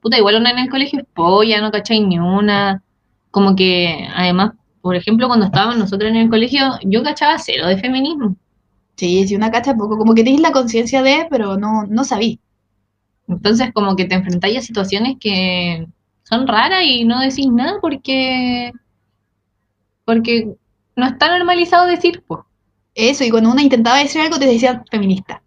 puta, 0.00 0.18
igual 0.18 0.36
una 0.36 0.50
en 0.50 0.58
el 0.60 0.70
colegio 0.70 1.00
es 1.00 1.06
polla, 1.14 1.60
no 1.60 1.70
cachai 1.72 2.00
ni 2.00 2.18
una. 2.18 2.82
Como 3.30 3.56
que, 3.56 4.08
además, 4.14 4.52
por 4.80 4.94
ejemplo, 4.96 5.26
cuando 5.26 5.46
estábamos 5.46 5.76
nosotros 5.78 6.10
en 6.10 6.16
el 6.16 6.30
colegio, 6.30 6.78
yo 6.84 7.02
cachaba 7.02 7.38
cero 7.38 7.66
de 7.66 7.76
feminismo. 7.78 8.36
Sí, 8.96 9.26
sí, 9.28 9.36
una 9.36 9.50
cacha 9.50 9.74
poco, 9.74 9.98
como 9.98 10.14
que 10.14 10.24
tienes 10.24 10.40
la 10.40 10.52
conciencia 10.52 11.02
de, 11.02 11.26
pero 11.30 11.56
no, 11.56 11.84
no 11.86 12.04
sabí. 12.04 12.40
Entonces, 13.28 13.70
como 13.72 13.94
que 13.96 14.06
te 14.06 14.14
enfrentáis 14.14 14.58
a 14.58 14.62
situaciones 14.62 15.16
que 15.20 15.86
son 16.28 16.46
raras 16.46 16.82
y 16.84 17.04
no 17.04 17.20
decís 17.20 17.48
nada 17.50 17.78
porque, 17.80 18.72
porque 20.04 20.54
no 20.94 21.06
está 21.06 21.36
normalizado 21.36 21.86
decir, 21.86 22.22
pues. 22.26 22.40
Eso, 22.94 23.24
y 23.24 23.30
cuando 23.30 23.52
uno 23.52 23.60
intentaba 23.60 23.98
decir 23.98 24.20
algo 24.20 24.38
te 24.38 24.46
decían 24.46 24.84
feminista. 24.90 25.40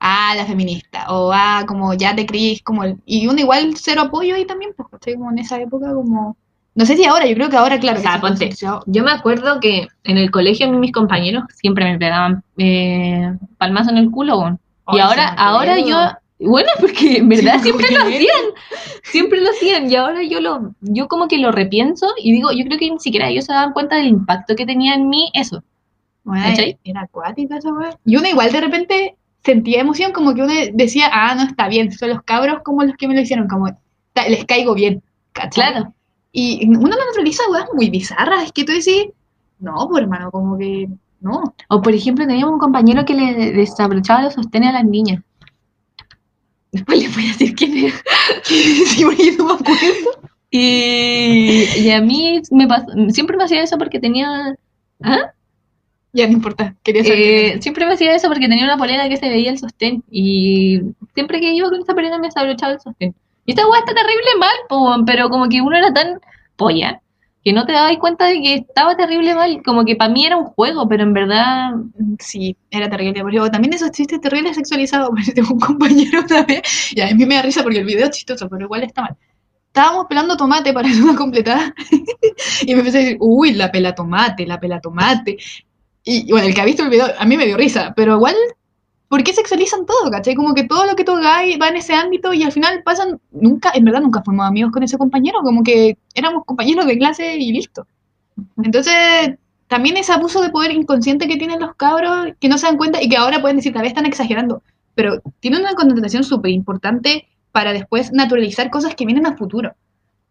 Ah, 0.00 0.34
la 0.34 0.46
feminista. 0.46 1.06
O 1.10 1.30
ah, 1.32 1.64
como 1.68 1.94
ya 1.94 2.16
te 2.16 2.26
creís 2.26 2.62
como 2.62 2.82
el... 2.82 2.96
Y 3.04 3.26
uno 3.26 3.38
igual 3.38 3.74
cero 3.76 4.02
apoyo 4.02 4.34
ahí 4.34 4.46
también, 4.46 4.72
pues, 4.76 4.88
¿cachai? 4.90 5.14
Como 5.14 5.30
en 5.30 5.38
esa 5.38 5.60
época 5.60 5.92
como... 5.92 6.36
No 6.74 6.86
sé 6.86 6.96
si 6.96 7.04
ahora, 7.04 7.26
yo 7.26 7.34
creo 7.34 7.50
que 7.50 7.56
ahora, 7.56 7.78
claro. 7.78 8.00
O 8.00 8.02
sea, 8.02 8.20
ponte. 8.20 8.50
Yo 8.86 9.04
me 9.04 9.12
acuerdo 9.12 9.60
que 9.60 9.86
en 10.02 10.18
el 10.18 10.30
colegio 10.32 10.68
mis 10.72 10.90
compañeros 10.90 11.44
siempre 11.54 11.84
me 11.84 11.98
pegaban 11.98 12.42
eh, 12.58 13.32
palmazo 13.58 13.90
en 13.90 13.98
el 13.98 14.10
culo. 14.10 14.58
Y 14.88 14.98
ahora, 14.98 15.28
ahora 15.28 15.78
yo. 15.78 15.96
Bueno, 16.38 16.68
porque 16.80 17.18
en 17.18 17.28
verdad 17.28 17.60
Sí, 17.62 17.64
siempre 17.64 17.90
lo 17.90 18.02
hacían, 18.02 18.44
siempre 19.02 19.40
lo 19.40 19.50
hacían, 19.50 19.90
y 19.90 19.96
ahora 19.96 20.22
yo 20.22 20.40
lo, 20.40 20.74
yo 20.80 21.08
como 21.08 21.28
que 21.28 21.38
lo 21.38 21.52
repienso 21.52 22.08
y 22.16 22.32
digo, 22.32 22.50
yo 22.52 22.64
creo 22.64 22.78
que 22.78 22.90
ni 22.90 22.98
siquiera 22.98 23.28
ellos 23.28 23.44
se 23.44 23.52
daban 23.52 23.72
cuenta 23.72 23.96
del 23.96 24.06
impacto 24.06 24.56
que 24.56 24.66
tenía 24.66 24.94
en 24.94 25.08
mí 25.08 25.30
eso. 25.34 25.62
¿Cachai? 26.24 26.78
era 26.84 27.02
acuática 27.02 27.58
esa 27.58 27.70
weá. 27.70 27.98
Y 28.06 28.16
uno 28.16 28.26
igual 28.26 28.50
de 28.50 28.60
repente 28.62 29.16
sentía 29.44 29.80
emoción, 29.80 30.12
como 30.12 30.34
que 30.34 30.42
uno 30.42 30.54
decía, 30.72 31.10
ah, 31.12 31.34
no, 31.34 31.42
está 31.42 31.68
bien, 31.68 31.92
son 31.92 32.08
los 32.08 32.22
cabros 32.22 32.62
como 32.64 32.82
los 32.82 32.96
que 32.96 33.06
me 33.06 33.14
lo 33.14 33.20
hicieron, 33.20 33.46
como 33.46 33.66
les 34.28 34.44
caigo 34.46 34.74
bien, 34.74 35.02
¿cachai? 35.32 35.72
Claro. 35.72 35.94
Y 36.32 36.66
uno 36.66 36.96
lo 36.96 37.04
naturaliza 37.06 37.42
weas 37.50 37.68
muy 37.74 37.90
bizarras, 37.90 38.44
es 38.44 38.52
que 38.52 38.64
tú 38.64 38.72
decís, 38.72 39.08
no, 39.58 39.86
pues 39.88 40.02
hermano, 40.02 40.30
como 40.30 40.58
que, 40.58 40.88
no. 41.20 41.54
O 41.68 41.82
por 41.82 41.94
ejemplo, 41.94 42.26
teníamos 42.26 42.54
un 42.54 42.58
compañero 42.58 43.04
que 43.04 43.14
le 43.14 43.52
desabrochaba 43.52 44.22
los 44.22 44.34
sostenes 44.34 44.70
a 44.70 44.72
las 44.72 44.84
niñas. 44.84 45.22
Después 46.86 46.98
le 47.02 47.08
voy 47.08 47.24
a 47.24 47.28
decir 47.28 47.54
quién 47.54 47.86
es. 47.86 47.94
no 49.38 49.46
me 49.46 49.52
acuerdo. 49.54 50.20
Y, 50.50 51.64
y 51.76 51.90
a 51.90 52.00
mí 52.00 52.40
me 52.50 52.66
pas- 52.66 53.10
siempre 53.12 53.36
me 53.36 53.44
hacía 53.44 53.62
eso 53.62 53.78
porque 53.78 53.98
tenía... 53.98 54.54
¿Ah? 55.02 55.32
Ya 56.12 56.26
no 56.28 56.32
importa, 56.34 56.76
quería 56.84 57.02
saber. 57.02 57.18
Eh, 57.18 57.58
siempre 57.62 57.84
me 57.86 57.94
hacía 57.94 58.14
eso 58.14 58.28
porque 58.28 58.46
tenía 58.48 58.64
una 58.64 58.76
polera 58.78 59.08
que 59.08 59.16
se 59.16 59.28
veía 59.28 59.50
el 59.50 59.58
sostén 59.58 60.04
y 60.10 60.80
siempre 61.14 61.40
que 61.40 61.52
iba 61.52 61.68
con 61.68 61.80
esa 61.80 61.94
polera 61.94 62.18
me 62.18 62.28
desabrochaba 62.28 62.74
el 62.74 62.80
sostén. 62.80 63.14
Y 63.46 63.50
esta 63.50 63.66
weá 63.68 63.80
está 63.80 63.94
terrible 63.94 64.30
mal, 64.38 64.56
po, 64.68 64.96
pero 65.04 65.28
como 65.28 65.48
que 65.48 65.60
uno 65.60 65.76
era 65.76 65.92
tan 65.92 66.20
polla 66.56 67.00
que 67.44 67.52
no 67.52 67.66
te 67.66 67.72
dabas 67.72 67.98
cuenta 67.98 68.26
de 68.26 68.40
que 68.40 68.54
estaba 68.54 68.96
terrible 68.96 69.34
mal, 69.34 69.62
como 69.62 69.84
que 69.84 69.96
para 69.96 70.10
mí 70.10 70.24
era 70.24 70.38
un 70.38 70.46
juego, 70.46 70.88
pero 70.88 71.02
en 71.02 71.12
verdad 71.12 71.34
era. 71.34 71.74
Sí, 72.18 72.56
era 72.70 72.88
terrible. 72.88 73.22
Pero 73.22 73.50
también 73.50 73.74
esos 73.74 73.90
chistes 73.90 74.20
terribles 74.20 74.56
sexualizados. 74.56 75.10
Porque 75.14 75.32
tengo 75.32 75.52
un 75.52 75.60
compañero 75.60 76.22
una 76.22 76.42
vez, 76.44 76.62
y 76.92 77.00
a 77.02 77.14
mí 77.14 77.26
me 77.26 77.34
da 77.34 77.42
risa 77.42 77.62
porque 77.62 77.80
el 77.80 77.84
video 77.84 78.06
es 78.06 78.12
chistoso, 78.12 78.48
pero 78.48 78.64
igual 78.64 78.84
está 78.84 79.02
mal. 79.02 79.16
Estábamos 79.66 80.06
pelando 80.08 80.36
tomate 80.36 80.72
para 80.72 80.88
hacer 80.90 81.02
una 81.02 81.16
completada. 81.16 81.74
y 82.62 82.72
me 82.72 82.78
empecé 82.80 82.98
a 82.98 83.00
decir, 83.02 83.16
uy, 83.20 83.52
la 83.52 83.70
pela 83.70 83.94
tomate, 83.94 84.46
la 84.46 84.58
pela 84.58 84.80
tomate. 84.80 85.36
Y 86.02 86.30
bueno, 86.30 86.46
el 86.46 86.54
que 86.54 86.60
ha 86.62 86.64
visto 86.64 86.82
el 86.82 86.90
video, 86.90 87.08
a 87.18 87.24
mí 87.26 87.36
me 87.36 87.46
dio 87.46 87.56
risa, 87.56 87.92
pero 87.94 88.14
igual, 88.14 88.34
¿por 89.08 89.22
qué 89.22 89.32
sexualizan 89.32 89.86
todo, 89.86 90.10
cachai? 90.10 90.34
Como 90.34 90.54
que 90.54 90.64
todo 90.64 90.86
lo 90.86 90.96
que 90.96 91.04
tú 91.04 91.12
hagáis 91.12 91.58
va 91.60 91.68
en 91.68 91.76
ese 91.76 91.94
ámbito 91.94 92.32
y 92.32 92.42
al 92.42 92.52
final 92.52 92.82
pasan, 92.84 93.20
nunca, 93.30 93.70
en 93.74 93.84
verdad 93.84 94.00
nunca 94.00 94.22
fuimos 94.22 94.46
amigos 94.46 94.72
con 94.72 94.82
ese 94.82 94.98
compañero, 94.98 95.40
como 95.42 95.62
que 95.62 95.98
éramos 96.14 96.44
compañeros 96.44 96.86
de 96.86 96.98
clase 96.98 97.36
y 97.36 97.52
listo. 97.52 97.86
Entonces, 98.62 99.36
también 99.68 99.96
ese 99.96 100.12
abuso 100.12 100.42
de 100.42 100.50
poder 100.50 100.72
inconsciente 100.72 101.28
que 101.28 101.36
tienen 101.36 101.60
los 101.60 101.74
cabros, 101.76 102.34
que 102.40 102.48
no 102.48 102.58
se 102.58 102.66
dan 102.66 102.76
cuenta 102.76 103.02
y 103.02 103.08
que 103.08 103.16
ahora 103.16 103.40
pueden 103.40 103.56
decir, 103.56 103.72
tal 103.72 103.82
vez 103.82 103.90
están 103.90 104.06
exagerando, 104.06 104.62
pero 104.94 105.20
tiene 105.40 105.58
una 105.58 105.74
connotación 105.74 106.24
súper 106.24 106.50
importante 106.50 107.28
para 107.52 107.72
después 107.72 108.12
naturalizar 108.12 108.70
cosas 108.70 108.94
que 108.94 109.06
vienen 109.06 109.26
a 109.26 109.36
futuro. 109.36 109.74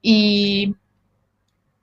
Y 0.01 0.75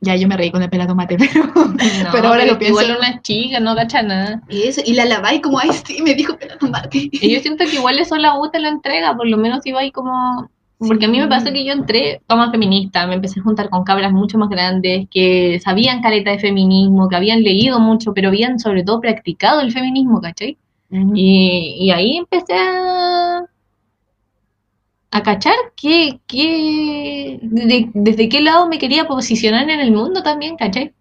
ya 0.00 0.16
yo 0.16 0.26
me 0.28 0.36
reí 0.36 0.50
con 0.50 0.62
el 0.62 0.70
pela 0.70 0.86
tomate, 0.86 1.16
pero, 1.18 1.44
no, 1.44 1.76
pero 2.12 2.28
ahora 2.28 2.46
lo 2.46 2.58
pienso. 2.58 2.82
igual 2.82 2.98
una 2.98 3.20
chica 3.22 3.60
no 3.60 3.74
cacha 3.74 4.02
nada. 4.02 4.42
Y 4.48 4.62
eso, 4.62 4.80
y 4.84 4.94
la 4.94 5.04
laváis 5.04 5.42
como, 5.42 5.58
ay, 5.58 5.70
sí, 5.84 6.02
me 6.02 6.14
dijo 6.14 6.36
pela 6.36 6.56
tomate. 6.58 7.10
Y 7.12 7.32
yo 7.32 7.40
siento 7.40 7.64
que 7.66 7.76
igual 7.76 7.98
eso 7.98 8.16
la 8.16 8.38
U 8.38 8.50
te 8.50 8.60
lo 8.60 8.68
entrega, 8.68 9.16
por 9.16 9.28
lo 9.28 9.36
menos 9.36 9.64
iba 9.66 9.80
ahí 9.80 9.90
como... 9.90 10.50
Porque 10.78 11.04
a 11.04 11.08
mí 11.08 11.20
me 11.20 11.28
pasó 11.28 11.52
que 11.52 11.62
yo 11.62 11.74
entré 11.74 12.22
como 12.26 12.50
feminista, 12.50 13.06
me 13.06 13.16
empecé 13.16 13.40
a 13.40 13.42
juntar 13.42 13.68
con 13.68 13.84
cabras 13.84 14.12
mucho 14.12 14.38
más 14.38 14.48
grandes, 14.48 15.06
que 15.10 15.60
sabían 15.62 16.00
careta 16.00 16.30
de 16.30 16.38
feminismo, 16.38 17.06
que 17.10 17.16
habían 17.16 17.42
leído 17.42 17.78
mucho, 17.78 18.14
pero 18.14 18.28
habían 18.28 18.58
sobre 18.58 18.82
todo 18.82 18.98
practicado 18.98 19.60
el 19.60 19.72
feminismo, 19.72 20.22
¿cachai? 20.22 20.56
Y, 21.14 21.76
y 21.78 21.90
ahí 21.90 22.16
empecé 22.16 22.54
a, 22.54 23.44
a 25.10 25.22
cachar 25.22 25.54
que, 25.76 26.20
que 26.26 27.38
de- 27.42 27.90
desde 27.94 28.28
qué 28.28 28.40
lado 28.40 28.68
me 28.68 28.78
quería 28.78 29.06
posicionar 29.08 29.68
en 29.70 29.80
el 29.80 29.92
mundo 29.92 30.22
también, 30.22 30.56
¿cachai? 30.56 30.94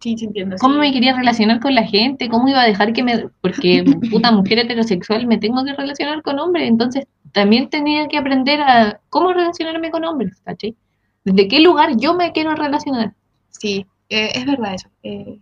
Sí, 0.00 0.16
sí, 0.18 0.24
entiendo. 0.24 0.56
cómo 0.58 0.74
sí. 0.74 0.80
me 0.80 0.92
quería 0.92 1.14
relacionar 1.16 1.60
con 1.60 1.74
la 1.74 1.84
gente, 1.84 2.28
cómo 2.28 2.48
iba 2.48 2.60
a 2.62 2.66
dejar 2.66 2.92
que 2.92 3.02
me, 3.04 3.28
porque 3.40 3.84
puta 4.10 4.32
mujer 4.32 4.58
heterosexual 4.58 5.26
me 5.26 5.38
tengo 5.38 5.64
que 5.64 5.74
relacionar 5.74 6.22
con 6.22 6.38
hombres, 6.40 6.68
entonces 6.68 7.06
también 7.32 7.70
tenía 7.70 8.08
que 8.08 8.18
aprender 8.18 8.60
a 8.60 9.00
cómo 9.10 9.32
relacionarme 9.32 9.90
con 9.90 10.04
hombres, 10.04 10.40
¿cachai? 10.44 10.76
¿Desde 11.24 11.46
qué 11.48 11.60
lugar 11.60 11.96
yo 11.96 12.14
me 12.14 12.32
quiero 12.32 12.54
relacionar? 12.54 13.14
Sí, 13.50 13.86
eh, 14.08 14.30
es 14.34 14.44
verdad 14.44 14.74
eso. 14.74 14.88
Eh, 15.04 15.38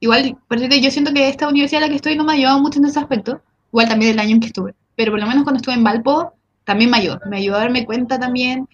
igual, 0.00 0.36
por 0.48 0.58
cierto, 0.58 0.76
yo 0.76 0.90
siento 0.90 1.12
que 1.12 1.28
esta 1.28 1.48
universidad 1.48 1.82
a 1.82 1.86
la 1.86 1.90
que 1.90 1.96
estoy 1.96 2.16
no 2.16 2.24
me 2.24 2.32
ha 2.32 2.36
ayudado 2.36 2.60
mucho 2.60 2.78
en 2.78 2.86
ese 2.86 2.98
aspecto. 3.00 3.42
Igual 3.72 3.88
también 3.88 4.12
el 4.12 4.18
año 4.20 4.32
en 4.34 4.40
que 4.40 4.46
estuve. 4.48 4.74
Pero 4.96 5.12
por 5.12 5.20
lo 5.20 5.26
menos 5.26 5.44
cuando 5.44 5.58
estuve 5.58 5.74
en 5.74 5.84
Valpo, 5.84 6.32
también 6.70 6.90
me 6.90 6.98
ayudó. 6.98 7.18
Me 7.28 7.38
ayudó 7.38 7.56
a 7.56 7.60
darme 7.60 7.84
cuenta 7.84 8.20
también 8.20 8.68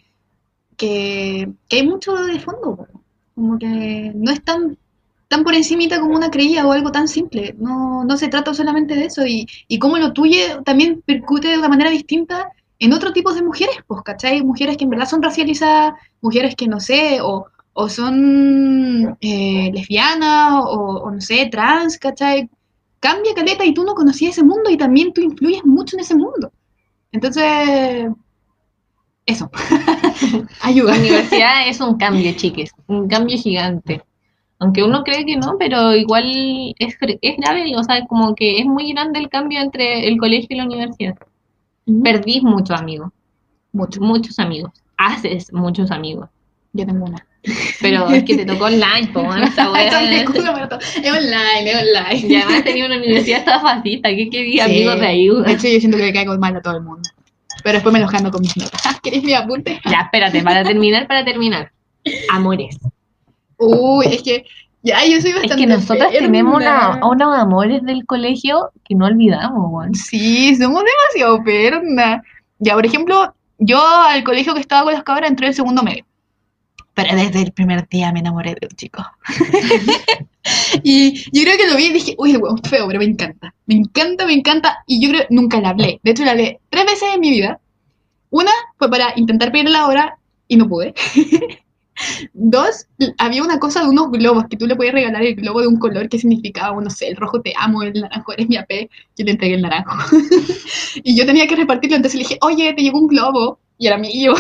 que, 0.77 1.49
que 1.67 1.77
hay 1.77 1.87
mucho 1.87 2.15
de 2.15 2.39
fondo. 2.41 2.87
Como 3.35 3.59
que 3.59 4.13
no 4.15 4.31
es 4.31 4.45
tan, 4.45 4.77
tan 5.29 5.43
por 5.45 5.55
encimita 5.55 5.99
como 5.99 6.15
una 6.15 6.31
creía 6.31 6.67
o 6.67 6.73
algo 6.73 6.93
tan 6.93 7.09
simple. 7.09 7.55
No, 7.59 8.05
no 8.05 8.19
se 8.19 8.29
trata 8.29 8.53
solamente 8.53 8.95
de 8.95 9.07
eso. 9.07 9.25
Y, 9.27 9.47
y 9.67 9.79
cómo 9.79 9.97
lo 9.97 10.13
tuyo 10.13 10.63
también 10.63 11.03
percute 11.07 11.49
de 11.49 11.57
una 11.59 11.71
manera 11.71 11.89
distinta 11.91 12.53
en 12.79 12.93
otro 12.93 13.15
tipo 13.15 13.33
de 13.33 13.43
mujeres, 13.43 13.77
pues, 13.87 14.03
¿cachai? 14.03 14.43
Mujeres 14.43 14.77
que 14.77 14.85
en 14.85 14.91
verdad 14.91 15.09
son 15.09 15.23
racializadas, 15.23 15.95
mujeres 16.21 16.55
que 16.55 16.69
no 16.69 16.81
sé, 16.81 17.21
o, 17.23 17.47
o 17.73 17.89
son 17.89 19.17
eh, 19.23 19.71
lesbianas, 19.73 20.53
o, 20.53 21.01
o 21.05 21.11
no 21.11 21.21
sé, 21.23 21.49
trans, 21.51 21.97
¿cachai? 21.97 22.51
Cambia 23.01 23.33
caleta 23.35 23.65
y 23.65 23.73
tú 23.73 23.85
no 23.85 23.95
conocías 23.95 24.33
ese 24.33 24.45
mundo 24.45 24.69
y 24.69 24.77
también 24.77 25.15
tú 25.15 25.23
influyes 25.23 25.65
mucho 25.65 25.97
en 25.97 26.01
ese 26.01 26.15
mundo. 26.15 26.53
Entonces, 27.12 28.09
eso. 29.27 29.51
Ayuda. 30.62 30.92
La 30.92 30.99
universidad 31.01 31.69
es 31.69 31.81
un 31.81 31.97
cambio, 31.97 32.33
chiques, 32.37 32.73
un 32.87 33.09
cambio 33.09 33.37
gigante. 33.38 34.03
Aunque 34.59 34.83
uno 34.85 35.05
cree 35.05 35.27
que 35.27 35.37
no, 35.37 35.57
pero 35.59 35.95
igual 35.95 36.25
es, 36.79 36.97
es 37.21 37.37
grave, 37.37 37.77
o 37.77 37.83
sea, 37.83 38.07
como 38.07 38.35
que 38.35 38.59
es 38.61 38.66
muy 38.66 38.92
grande 38.92 39.19
el 39.21 39.29
cambio 39.29 39.61
entre 39.61 40.09
el 40.09 40.19
colegio 40.19 40.49
y 40.51 40.57
la 40.57 40.64
universidad. 40.64 41.16
Perdís 42.03 42.42
muchos 42.42 42.79
amigos, 42.81 43.11
Mucho. 43.73 44.01
muchos 44.01 44.38
amigos, 44.38 44.73
haces 44.97 45.53
muchos 45.53 45.90
amigos, 45.90 46.29
Yo 46.73 46.87
tengo 46.87 47.05
una. 47.07 47.27
Pero 47.81 48.09
es 48.11 48.25
que 48.25 48.37
te 48.37 48.45
tocó 48.45 48.65
online, 48.67 49.09
po, 49.13 49.21
weón, 49.23 49.43
esa 49.45 49.65
Es 49.65 49.95
online, 49.95 50.23
es 51.71 51.77
online. 51.77 52.27
Y 52.29 52.37
además 52.37 52.65
tenía 52.65 52.87
una 52.87 52.97
universidad 52.97 53.45
toda 53.45 53.61
fascista, 53.61 54.09
¿qué 54.11 54.29
quería 54.31 54.67
Sí. 54.67 54.71
amigos 54.73 55.01
de 55.01 55.07
ahí? 55.07 55.29
De 55.29 55.53
hecho, 55.53 55.69
yo 55.69 55.79
siento 55.79 55.97
que 55.99 56.05
le 56.05 56.13
caigo 56.13 56.37
mal 56.39 56.57
a 56.57 56.61
todo 56.63 56.77
el 56.77 56.83
mundo. 56.83 57.09
Pero 57.63 57.75
después 57.75 57.93
me 57.93 58.01
los 58.01 58.11
gano 58.11 58.31
con 58.31 58.43
mis 58.43 58.57
notas. 58.57 58.81
¿Queréis 59.03 59.25
mi 59.25 59.33
apunte? 59.35 59.81
Ya, 59.91 60.03
espérate, 60.03 60.43
para 60.43 60.63
terminar, 60.63 61.07
para 61.07 61.25
terminar. 61.25 61.71
Amores. 62.31 62.77
Uy, 63.59 64.07
es 64.07 64.23
que 64.23 64.45
ya 64.83 65.05
yo 65.05 65.21
soy 65.21 65.31
Es 65.31 65.37
bastante. 65.37 65.57
que 65.57 65.67
nosotras 65.67 66.11
tenemos 66.13 66.55
una- 66.57 67.01
unos 67.05 67.37
amores 67.39 67.83
del 67.83 68.07
colegio 68.07 68.71
que 68.85 68.95
no 68.95 69.07
olvidamos. 69.07 69.99
Sí, 69.99 70.55
somos 70.55 70.85
demasiado 70.85 71.43
perna. 71.43 72.23
Ya, 72.61 72.75
por 72.75 72.87
ejemplo, 72.87 73.35
yo 73.59 73.85
al 73.85 74.23
colegio 74.23 74.55
que 74.55 74.61
estaba 74.61 74.85
con 74.85 74.93
las 74.93 75.03
cabras 75.03 75.29
entré 75.31 75.49
en 75.49 75.55
segundo 75.55 75.83
medio. 75.83 76.05
Pero 76.97 77.15
desde 77.15 77.43
el 77.43 77.53
primer 77.53 77.87
día 77.89 78.11
me 78.11 78.21
enamoré 78.21 78.57
de 78.59 78.67
un 78.71 78.75
chico. 78.75 79.05
y 80.83 81.15
yo 81.31 81.43
creo 81.43 81.59
que 81.59 81.69
lo 81.69 81.77
vi 81.77 81.87
y 81.87 81.93
dije, 81.93 82.15
uy, 82.19 82.31
el 82.33 82.39
hueón 82.39 82.59
feo, 82.63 82.87
pero 82.87 82.99
me 82.99 83.05
encanta. 83.05 83.55
Me 83.67 83.75
encanta, 83.75 84.27
me 84.27 84.33
encanta. 84.33 84.79
Y 84.87 85.03
yo 85.03 85.11
creo 85.11 85.27
nunca 85.29 85.61
le 85.61 85.67
hablé. 85.67 86.01
De 86.03 86.13
hecho, 86.13 86.25
le 86.25 86.31
hablé 86.31 86.61
tres 86.71 86.87
veces 86.87 87.09
en 87.15 87.21
mi 87.21 87.31
vida. 87.31 87.61
Una 88.31 88.51
fue 88.79 88.91
para 88.91 89.13
intentar 89.17 89.53
pedirle 89.53 89.73
la 89.73 89.87
hora 89.87 90.19
y 90.49 90.57
no 90.57 90.69
pude. 90.69 90.95
Dos, 92.35 92.87
había 93.19 93.43
una 93.43 93.59
cosa 93.59 93.83
de 93.83 93.89
unos 93.89 94.11
globos 94.11 94.45
que 94.51 94.57
tú 94.57 94.67
le 94.67 94.77
podías 94.77 94.95
regalar 94.95 95.23
el 95.23 95.35
globo 95.35 95.61
de 95.61 95.67
un 95.67 95.79
color 95.79 96.09
que 96.09 96.19
significaba, 96.19 96.81
no 96.81 96.91
sé, 96.91 97.09
el 97.09 97.17
rojo 97.17 97.41
te 97.41 97.55
amo, 97.57 97.83
el 97.83 97.93
naranjo 98.01 98.33
eres 98.33 98.49
mi 98.49 98.57
AP. 98.57 98.89
Yo 99.17 99.25
le 99.25 99.33
entregué 99.33 99.55
el 99.55 99.63
naranjo. 99.63 99.97
y 101.05 101.17
yo 101.17 101.27
tenía 101.27 101.47
que 101.47 101.57
repartirlo, 101.57 101.97
entonces 101.97 102.19
le 102.19 102.27
dije, 102.27 102.39
oye, 102.43 102.73
te 102.75 102.83
llegó 102.83 102.99
un 103.01 103.09
globo. 103.09 103.59
Y 103.79 103.89
era 103.89 103.99
mío. 103.99 104.33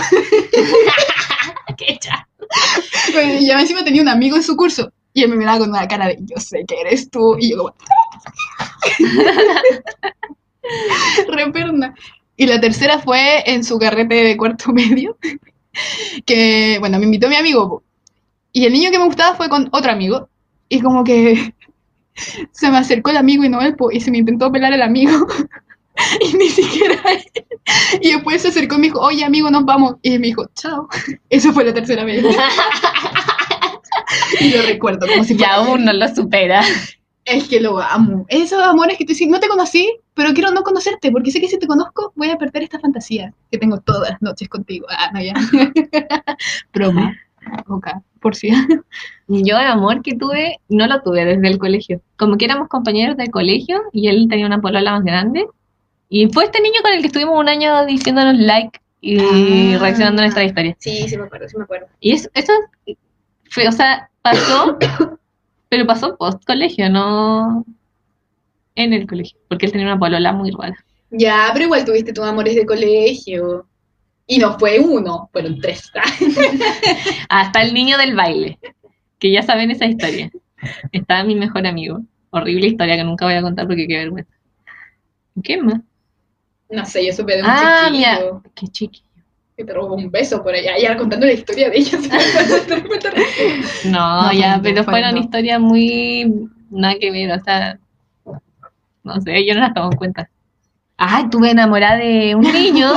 Qué 1.76 1.98
cha- 1.98 2.26
y 3.40 3.46
ya 3.46 3.60
encima 3.60 3.84
tenía 3.84 4.02
un 4.02 4.08
amigo 4.08 4.36
en 4.36 4.42
su 4.42 4.56
curso. 4.56 4.90
Y 5.12 5.22
él 5.22 5.30
me 5.30 5.36
miraba 5.36 5.60
con 5.60 5.70
una 5.70 5.88
cara 5.88 6.08
de, 6.08 6.18
yo 6.20 6.36
sé 6.38 6.64
que 6.66 6.80
eres 6.80 7.10
tú. 7.10 7.36
Y 7.38 7.50
yo 7.50 7.58
como... 7.58 7.74
Re 11.28 11.52
perna. 11.52 11.94
Y 12.36 12.46
la 12.46 12.60
tercera 12.60 12.98
fue 12.98 13.42
en 13.50 13.64
su 13.64 13.78
carrete 13.78 14.14
de 14.14 14.36
cuarto 14.36 14.72
medio. 14.72 15.16
Que, 16.24 16.76
bueno, 16.80 16.98
me 16.98 17.04
invitó 17.04 17.28
mi 17.28 17.36
amigo. 17.36 17.82
Y 18.52 18.66
el 18.66 18.72
niño 18.72 18.90
que 18.90 18.98
me 18.98 19.06
gustaba 19.06 19.36
fue 19.36 19.48
con 19.48 19.68
otro 19.72 19.92
amigo. 19.92 20.28
Y 20.68 20.80
como 20.80 21.04
que 21.04 21.54
se 22.52 22.70
me 22.70 22.78
acercó 22.78 23.10
el 23.10 23.18
amigo 23.18 23.44
y 23.44 23.48
no 23.48 23.60
y 23.92 24.00
se 24.00 24.10
me 24.10 24.18
intentó 24.18 24.50
pelar 24.50 24.72
el 24.72 24.82
amigo. 24.82 25.26
Y 26.20 26.36
ni 26.36 26.48
siquiera 26.48 27.00
él. 27.10 27.24
Y 28.00 28.12
después 28.12 28.42
se 28.42 28.48
acercó 28.48 28.76
y 28.76 28.78
me 28.78 28.86
dijo, 28.88 29.00
oye 29.00 29.24
amigo, 29.24 29.50
nos 29.50 29.64
vamos. 29.64 29.96
Y 30.02 30.18
me 30.18 30.28
dijo, 30.28 30.46
chao. 30.54 30.88
Eso 31.30 31.52
fue 31.52 31.64
la 31.64 31.74
tercera 31.74 32.04
vez. 32.04 32.24
y 34.40 34.50
lo 34.50 34.62
recuerdo 34.62 35.06
como 35.06 35.24
si 35.24 35.34
Y 35.34 35.38
fuera 35.38 35.54
aún 35.54 35.84
no 35.84 35.92
lo 35.92 36.08
supera. 36.14 36.62
Es 37.24 37.48
que 37.48 37.60
lo 37.60 37.80
amo. 37.80 38.24
Esos 38.28 38.62
amores 38.62 38.96
que 38.96 39.04
tú 39.04 39.08
dices, 39.08 39.28
no 39.28 39.40
te 39.40 39.48
conocí, 39.48 39.92
pero 40.14 40.32
quiero 40.32 40.52
no 40.52 40.62
conocerte, 40.62 41.10
porque 41.10 41.32
sé 41.32 41.40
que 41.40 41.48
si 41.48 41.58
te 41.58 41.66
conozco 41.66 42.12
voy 42.14 42.30
a 42.30 42.38
perder 42.38 42.62
esta 42.62 42.78
fantasía 42.78 43.34
que 43.50 43.58
tengo 43.58 43.80
todas 43.80 44.10
las 44.10 44.22
noches 44.22 44.48
contigo. 44.48 44.86
Ah, 44.88 45.10
no, 45.12 45.20
ya. 45.20 45.34
Broma. 46.72 47.16
Boca, 47.66 48.02
por 48.20 48.34
si. 48.34 48.50
Yo 49.28 49.58
el 49.58 49.66
amor 49.66 50.02
que 50.02 50.14
tuve, 50.14 50.58
no 50.68 50.86
lo 50.86 51.02
tuve 51.02 51.24
desde 51.24 51.48
el 51.48 51.58
colegio. 51.58 52.00
Como 52.16 52.36
que 52.36 52.44
éramos 52.44 52.68
compañeros 52.68 53.16
del 53.16 53.30
colegio 53.30 53.82
y 53.92 54.08
él 54.08 54.26
tenía 54.28 54.46
una 54.46 54.60
polola 54.60 54.92
más 54.92 55.04
grande. 55.04 55.46
Y 56.08 56.28
fue 56.32 56.44
este 56.44 56.60
niño 56.60 56.80
con 56.82 56.92
el 56.92 57.00
que 57.00 57.08
estuvimos 57.08 57.38
un 57.38 57.48
año 57.48 57.84
diciéndonos 57.86 58.36
like 58.38 58.80
y 59.00 59.18
Ah. 59.74 59.78
reaccionando 59.80 60.22
a 60.22 60.24
nuestra 60.26 60.44
historia. 60.44 60.76
Sí, 60.78 61.08
sí 61.08 61.16
me 61.16 61.24
acuerdo, 61.24 61.48
sí 61.48 61.56
me 61.56 61.64
acuerdo. 61.64 61.86
Y 62.00 62.12
eso, 62.12 62.28
eso 62.34 62.52
fue, 63.50 63.68
o 63.68 63.72
sea, 63.72 64.10
pasó, 64.22 64.78
pero 65.68 65.86
pasó 65.86 66.16
post 66.16 66.44
colegio, 66.44 66.88
no 66.88 67.64
en 68.74 68.92
el 68.92 69.06
colegio, 69.06 69.38
porque 69.48 69.66
él 69.66 69.72
tenía 69.72 69.86
una 69.86 69.98
polola 69.98 70.32
muy 70.32 70.50
rara. 70.50 70.76
Ya, 71.10 71.50
pero 71.52 71.66
igual 71.66 71.84
tuviste 71.84 72.12
tus 72.12 72.24
amores 72.24 72.54
de 72.54 72.66
colegio. 72.66 73.66
Y 74.28 74.38
no 74.38 74.58
fue 74.58 74.80
uno, 74.80 75.28
fueron 75.32 75.60
tres. 75.60 75.90
Hasta 77.28 77.62
el 77.62 77.72
niño 77.72 77.96
del 77.96 78.16
baile, 78.16 78.58
que 79.20 79.30
ya 79.30 79.42
saben 79.42 79.70
esa 79.70 79.86
historia. 79.86 80.30
Estaba 80.90 81.22
mi 81.22 81.36
mejor 81.36 81.64
amigo. 81.66 82.00
Horrible 82.30 82.66
historia 82.66 82.96
que 82.96 83.04
nunca 83.04 83.24
voy 83.24 83.34
a 83.34 83.42
contar 83.42 83.66
porque 83.68 83.86
qué 83.86 83.98
vergüenza. 83.98 84.32
¿Qué 85.44 85.62
más? 85.62 85.80
No 86.70 86.84
sé, 86.84 87.06
yo 87.06 87.12
supe 87.12 87.36
de 87.36 87.42
un 87.42 87.48
Ah, 87.48 87.84
chiquillo 87.86 87.98
mira, 87.98 88.40
qué 88.54 88.66
chiqui. 88.68 89.02
que 89.56 89.64
te 89.64 89.72
robó 89.72 89.94
un 89.94 90.10
beso 90.10 90.42
por 90.42 90.54
allá. 90.54 90.78
Y 90.78 90.84
ahora 90.84 90.98
contando 90.98 91.26
la 91.26 91.32
historia 91.32 91.70
de 91.70 91.78
terrible. 93.00 93.64
No, 93.84 94.22
No, 94.24 94.32
ya, 94.32 94.60
pero 94.62 94.82
fue- 94.84 94.92
fueron 94.94 95.14
no. 95.14 95.20
historias 95.20 95.60
muy 95.60 96.48
nada 96.70 96.96
que 96.98 97.10
ver, 97.10 97.30
o 97.32 97.42
sea, 97.42 97.78
no 99.04 99.20
sé, 99.20 99.46
yo 99.46 99.54
no 99.54 99.60
las 99.60 99.72
tomo 99.74 99.90
en 99.92 99.96
cuenta. 99.98 100.28
Ay, 100.98 101.24
estuve 101.24 101.50
enamorada 101.50 101.96
de 101.98 102.34
un 102.34 102.40
niño 102.42 102.88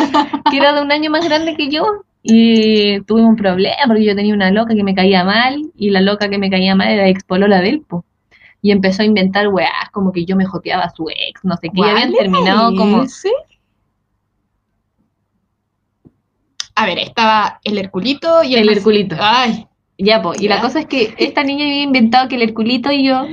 que 0.50 0.58
era 0.58 0.74
de 0.74 0.82
un 0.82 0.92
año 0.92 1.12
más 1.12 1.24
grande 1.26 1.56
que 1.56 1.70
yo 1.70 1.86
y 2.24 3.02
tuve 3.02 3.22
un 3.24 3.36
problema 3.36 3.76
porque 3.88 4.04
yo 4.06 4.16
tenía 4.16 4.34
una 4.34 4.52
loca 4.52 4.74
que 4.74 4.84
me 4.84 4.96
caía 4.96 5.24
mal 5.24 5.62
y 5.78 5.90
la 5.92 6.02
loca 6.02 6.30
que 6.30 6.38
me 6.38 6.50
caía 6.50 6.76
mal 6.76 6.88
era 6.90 7.08
ex 7.10 7.24
polola 7.24 7.62
del 7.62 7.82
po. 7.82 8.06
Y 8.62 8.72
empezó 8.72 9.04
a 9.04 9.06
inventar 9.06 9.48
weás, 9.50 9.90
como 9.94 10.12
que 10.12 10.26
yo 10.26 10.36
me 10.36 10.46
joteaba 10.46 10.84
a 10.84 10.90
su 10.90 11.08
ex, 11.10 11.44
no 11.46 11.56
sé 11.58 11.70
qué, 11.74 11.80
y 11.80 11.84
habían 11.84 12.12
¿Cuál 12.12 12.24
terminado 12.32 12.76
como... 12.76 13.04
ese? 13.04 13.30
A 16.76 16.79
ver, 16.96 17.00
estaba 17.00 17.60
el 17.64 17.78
Herculito 17.78 18.44
y 18.44 18.56
el, 18.56 18.70
Herculito. 18.70 19.16
Ay, 19.20 19.68
Ya, 19.98 20.22
pues, 20.22 20.42
y 20.42 20.48
la 20.48 20.62
cosa 20.62 20.80
es 20.80 20.86
que 20.86 21.14
esta 21.18 21.44
niña 21.44 21.66
había 21.66 21.84
inventado 21.84 22.28
que 22.28 22.36
el 22.36 22.44
Herculito 22.44 22.92
y 22.92 23.06
yo 23.06 23.26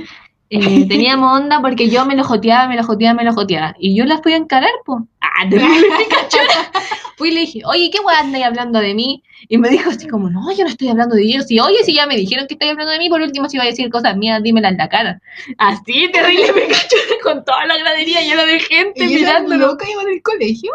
eh, 0.49 0.85
teníamos 0.87 1.39
onda 1.39 1.61
porque 1.61 1.89
yo 1.89 2.05
me 2.05 2.15
lo 2.15 2.23
joteaba, 2.23 2.67
me 2.67 2.75
lo 2.75 2.83
joteaba, 2.83 3.15
me 3.15 3.23
lo 3.23 3.33
joteaba. 3.33 3.75
Y 3.79 3.95
yo 3.95 4.05
la 4.05 4.21
fui 4.21 4.33
a 4.33 4.37
encarar, 4.37 4.71
pues. 4.85 5.03
Ah, 5.21 5.47
terrible 5.49 5.87
picachona. 5.97 6.71
Fui 7.17 7.29
y 7.29 7.33
le 7.33 7.39
dije, 7.41 7.61
oye, 7.65 7.89
¿qué 7.91 7.99
weá 7.99 8.19
andáis 8.19 8.45
hablando 8.45 8.79
de 8.79 8.93
mí? 8.93 9.23
Y 9.49 9.57
me 9.57 9.69
dijo 9.69 9.89
así 9.89 10.07
como, 10.07 10.29
no, 10.29 10.51
yo 10.51 10.63
no 10.63 10.69
estoy 10.69 10.89
hablando 10.89 11.15
de 11.15 11.23
ellos. 11.23 11.49
Y 11.49 11.59
oye, 11.59 11.83
si 11.83 11.95
ya 11.95 12.05
me 12.05 12.15
dijeron 12.15 12.47
que 12.47 12.53
estoy 12.53 12.69
hablando 12.69 12.91
de 12.91 12.99
mí, 12.99 13.09
por 13.09 13.21
último, 13.21 13.49
si 13.49 13.57
iba 13.57 13.63
a 13.63 13.67
decir 13.67 13.89
cosas 13.89 14.15
mías, 14.17 14.43
dímelas 14.43 14.73
en 14.73 14.77
la 14.77 14.89
cara. 14.89 15.19
Así, 15.57 16.09
terrible 16.13 16.53
picachona, 16.53 17.15
con 17.23 17.43
toda 17.43 17.65
la 17.65 17.77
gradería 17.77 18.21
llena 18.21 18.45
de 18.45 18.59
gente 18.59 19.05
¿y 19.05 19.15
mirándolo. 19.15 19.67
loca 19.67 19.89
iba 19.89 20.03
en 20.03 20.09
el 20.09 20.21
colegio? 20.21 20.71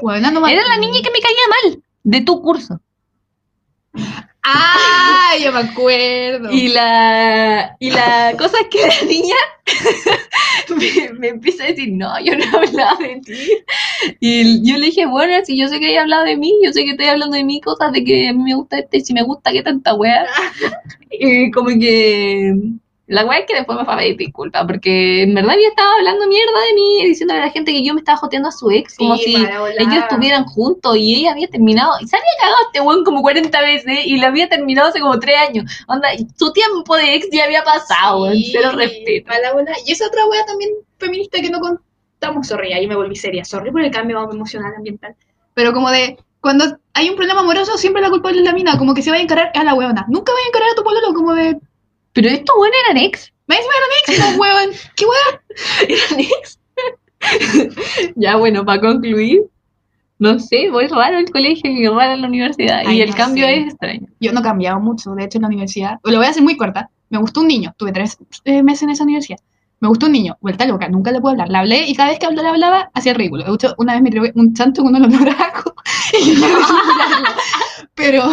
Bueno, 0.00 0.32
no 0.32 0.40
me 0.40 0.52
Era 0.52 0.66
la 0.66 0.78
niña 0.78 1.00
que 1.00 1.10
me 1.10 1.20
caía 1.20 1.70
mal, 1.70 1.82
de 2.04 2.20
tu 2.20 2.40
curso. 2.42 2.80
Ah, 4.44 5.34
yo 5.42 5.52
me 5.52 5.60
acuerdo. 5.60 6.50
Y 6.50 6.68
la, 6.68 7.76
y 7.78 7.90
la 7.90 8.34
cosa 8.36 8.56
es 8.60 8.66
que 8.68 8.80
la 8.80 9.08
niña 9.08 9.36
me, 10.76 11.18
me 11.18 11.28
empieza 11.28 11.64
a 11.64 11.68
decir, 11.68 11.92
no, 11.92 12.18
yo 12.24 12.36
no 12.36 12.44
he 12.44 12.66
hablado 12.66 12.98
de 12.98 13.20
ti. 13.20 13.50
Y 14.18 14.68
yo 14.68 14.78
le 14.78 14.86
dije, 14.86 15.06
bueno, 15.06 15.34
si 15.44 15.56
yo 15.56 15.68
sé 15.68 15.78
que 15.78 15.86
hay 15.86 15.96
hablado 15.96 16.24
de 16.24 16.36
mí, 16.36 16.52
yo 16.64 16.72
sé 16.72 16.84
que 16.84 16.90
estoy 16.90 17.06
hablando 17.06 17.36
de 17.36 17.44
mí, 17.44 17.60
cosas 17.60 17.92
de 17.92 18.02
que 18.02 18.28
a 18.28 18.32
mí 18.32 18.42
me 18.42 18.54
gusta 18.54 18.80
este, 18.80 19.00
si 19.00 19.14
me 19.14 19.22
gusta, 19.22 19.52
qué 19.52 19.62
tanta 19.62 19.94
wea. 19.94 20.26
Y 21.14 21.50
como 21.50 21.68
que 21.68 22.54
la 23.08 23.24
wea 23.26 23.40
es 23.40 23.46
que 23.46 23.54
después 23.54 23.76
me 23.76 23.84
fue 23.84 23.94
a 23.94 23.96
pedir 23.96 24.16
disculpas, 24.16 24.64
porque 24.64 25.22
en 25.22 25.34
verdad 25.34 25.52
había 25.54 25.68
estado 25.68 25.90
hablando 25.98 26.26
mierda 26.28 26.60
de 26.68 26.74
mí, 26.74 27.04
diciéndole 27.08 27.40
a 27.40 27.46
la 27.46 27.50
gente 27.50 27.72
que 27.72 27.84
yo 27.84 27.94
me 27.94 28.00
estaba 28.00 28.16
joteando 28.16 28.48
a 28.48 28.52
su 28.52 28.70
ex, 28.70 28.96
como 28.96 29.16
si 29.16 29.34
ellos 29.34 29.94
estuvieran 29.94 30.44
juntos 30.44 30.96
y 30.96 31.16
ella 31.16 31.32
había 31.32 31.48
terminado, 31.48 31.92
y 32.00 32.06
se 32.06 32.16
había 32.16 32.28
cagado 32.40 32.56
este 32.66 32.80
weón 32.80 33.04
como 33.04 33.20
40 33.22 33.60
veces 33.60 34.06
y 34.06 34.16
la 34.18 34.28
había 34.28 34.48
terminado 34.48 34.88
hace 34.88 35.00
como 35.00 35.18
3 35.18 35.36
años. 35.48 35.84
Onda, 35.88 36.08
su 36.36 36.52
tiempo 36.52 36.96
de 36.96 37.16
ex 37.16 37.28
ya 37.32 37.44
había 37.44 37.62
pasado, 37.64 38.30
Sí, 38.32 38.50
cero 38.52 38.70
respeto. 38.76 39.26
para 39.26 39.40
la 39.40 39.52
bola. 39.52 39.72
Y 39.84 39.92
esa 39.92 40.06
otra 40.06 40.24
wea 40.26 40.46
también 40.46 40.70
feminista 40.98 41.40
que 41.40 41.50
no 41.50 41.60
contamos, 41.60 42.46
sorry, 42.46 42.72
ahí 42.72 42.86
me 42.86 42.96
volví 42.96 43.16
seria, 43.16 43.44
sorry 43.44 43.70
por 43.72 43.82
el 43.82 43.90
cambio 43.90 44.30
emocional 44.30 44.72
ambiental. 44.76 45.14
Pero 45.54 45.72
como 45.72 45.90
de, 45.90 46.18
cuando 46.40 46.78
hay 46.94 47.10
un 47.10 47.16
problema 47.16 47.40
amoroso, 47.40 47.76
siempre 47.76 48.00
la 48.00 48.10
culpable 48.10 48.38
es 48.38 48.44
la 48.44 48.52
mina, 48.52 48.78
como 48.78 48.94
que 48.94 49.02
se 49.02 49.10
va 49.10 49.16
a 49.16 49.20
encarar 49.20 49.50
a 49.54 49.64
la 49.64 49.74
weona. 49.74 50.06
Nunca 50.08 50.32
vaya 50.32 50.44
a 50.44 50.48
encarar 50.48 50.68
a 50.70 50.74
tu 50.76 50.82
pololo, 50.82 51.12
como 51.14 51.34
de, 51.34 51.58
Pero 52.12 52.28
estos 52.28 52.56
weones 52.56 52.78
eran 52.88 53.02
ex. 53.04 53.32
me 53.46 53.56
dice 53.56 53.68
ex, 54.06 54.18
no, 54.18 54.40
weón, 54.40 54.70
qué 54.96 55.04
wea. 55.06 55.42
Eran 55.88 56.20
ex. 56.20 56.58
ya, 58.16 58.36
bueno, 58.36 58.64
para 58.64 58.80
concluir, 58.80 59.42
no 60.18 60.38
sé, 60.38 60.70
voy 60.70 60.86
raro 60.86 61.18
el 61.18 61.30
colegio 61.30 61.70
y 61.70 61.86
raro 61.88 62.16
la 62.16 62.28
universidad. 62.28 62.82
Ay, 62.84 62.98
y 62.98 63.02
el 63.02 63.10
no 63.10 63.16
cambio 63.16 63.46
sé. 63.46 63.54
es 63.54 63.66
extraño. 63.68 64.06
Yo 64.20 64.32
no 64.32 64.40
he 64.40 64.42
cambiado 64.42 64.80
mucho, 64.80 65.14
de 65.14 65.24
hecho 65.24 65.38
en 65.38 65.42
la 65.42 65.48
universidad, 65.48 65.98
lo 66.04 66.16
voy 66.16 66.26
a 66.26 66.30
hacer 66.30 66.42
muy 66.42 66.56
corta, 66.56 66.90
me 67.10 67.18
gustó 67.18 67.40
un 67.40 67.48
niño, 67.48 67.74
tuve 67.76 67.92
tres 67.92 68.18
eh, 68.44 68.62
meses 68.62 68.84
en 68.84 68.90
esa 68.90 69.04
universidad, 69.04 69.38
me 69.80 69.88
gustó 69.88 70.06
un 70.06 70.12
niño, 70.12 70.36
vuelta 70.40 70.64
loca, 70.66 70.88
nunca 70.88 71.10
le 71.10 71.20
puedo 71.20 71.32
hablar, 71.32 71.48
le 71.48 71.58
hablé 71.58 71.88
y 71.88 71.94
cada 71.94 72.10
vez 72.10 72.18
que 72.18 72.26
hablaba, 72.26 72.56
le 72.56 72.64
hablaba, 72.66 72.90
hacía 72.94 73.12
el 73.12 73.18
ridículo. 73.18 73.44
De 73.44 73.52
hecho, 73.52 73.74
una 73.78 73.94
vez 73.94 74.02
me 74.02 74.10
tiró 74.10 74.24
un 74.36 74.54
chancho 74.54 74.82
con 74.82 74.94
un 74.94 75.04
olororaco 75.04 75.74
y 76.20 76.34
yo 76.34 76.46
dejé 76.46 76.72
mirarlo. 76.72 77.40
Pero 77.94 78.30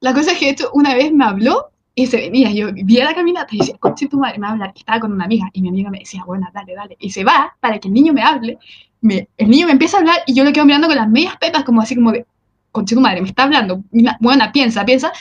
la 0.00 0.12
cosa 0.12 0.32
es 0.32 0.38
que 0.38 0.46
de 0.46 0.50
hecho 0.52 0.70
una 0.74 0.94
vez 0.94 1.12
me 1.12 1.24
habló 1.24 1.71
y 1.94 2.06
se 2.06 2.16
venía, 2.16 2.50
yo 2.52 2.68
vi 2.72 3.00
a 3.00 3.04
la 3.04 3.14
caminata 3.14 3.54
y 3.54 3.58
decía, 3.58 3.76
conche 3.78 4.08
tu 4.08 4.18
madre, 4.18 4.38
me 4.38 4.42
va 4.44 4.48
a 4.48 4.52
hablar, 4.52 4.72
y 4.74 4.78
estaba 4.78 5.00
con 5.00 5.12
una 5.12 5.24
amiga 5.26 5.48
y 5.52 5.60
mi 5.62 5.68
amiga 5.68 5.90
me 5.90 5.98
decía, 6.00 6.22
bueno, 6.26 6.48
dale, 6.54 6.74
dale, 6.74 6.96
y 7.00 7.10
se 7.10 7.24
va 7.24 7.54
para 7.60 7.78
que 7.78 7.88
el 7.88 7.94
niño 7.94 8.12
me 8.12 8.22
hable, 8.22 8.58
me- 9.02 9.28
el 9.36 9.50
niño 9.50 9.66
me 9.66 9.72
empieza 9.72 9.98
a 9.98 10.00
hablar 10.00 10.18
y 10.26 10.34
yo 10.34 10.44
le 10.44 10.52
quedo 10.52 10.64
mirando 10.64 10.86
con 10.88 10.96
las 10.96 11.08
medias 11.08 11.36
pepas 11.36 11.64
como 11.64 11.82
así 11.82 11.94
como 11.94 12.12
de, 12.12 12.24
conche 12.70 12.94
tu 12.94 13.00
madre, 13.00 13.20
me 13.20 13.28
está 13.28 13.42
hablando, 13.44 13.82
bueno, 14.20 14.44
piensa, 14.52 14.84
piensa, 14.84 15.12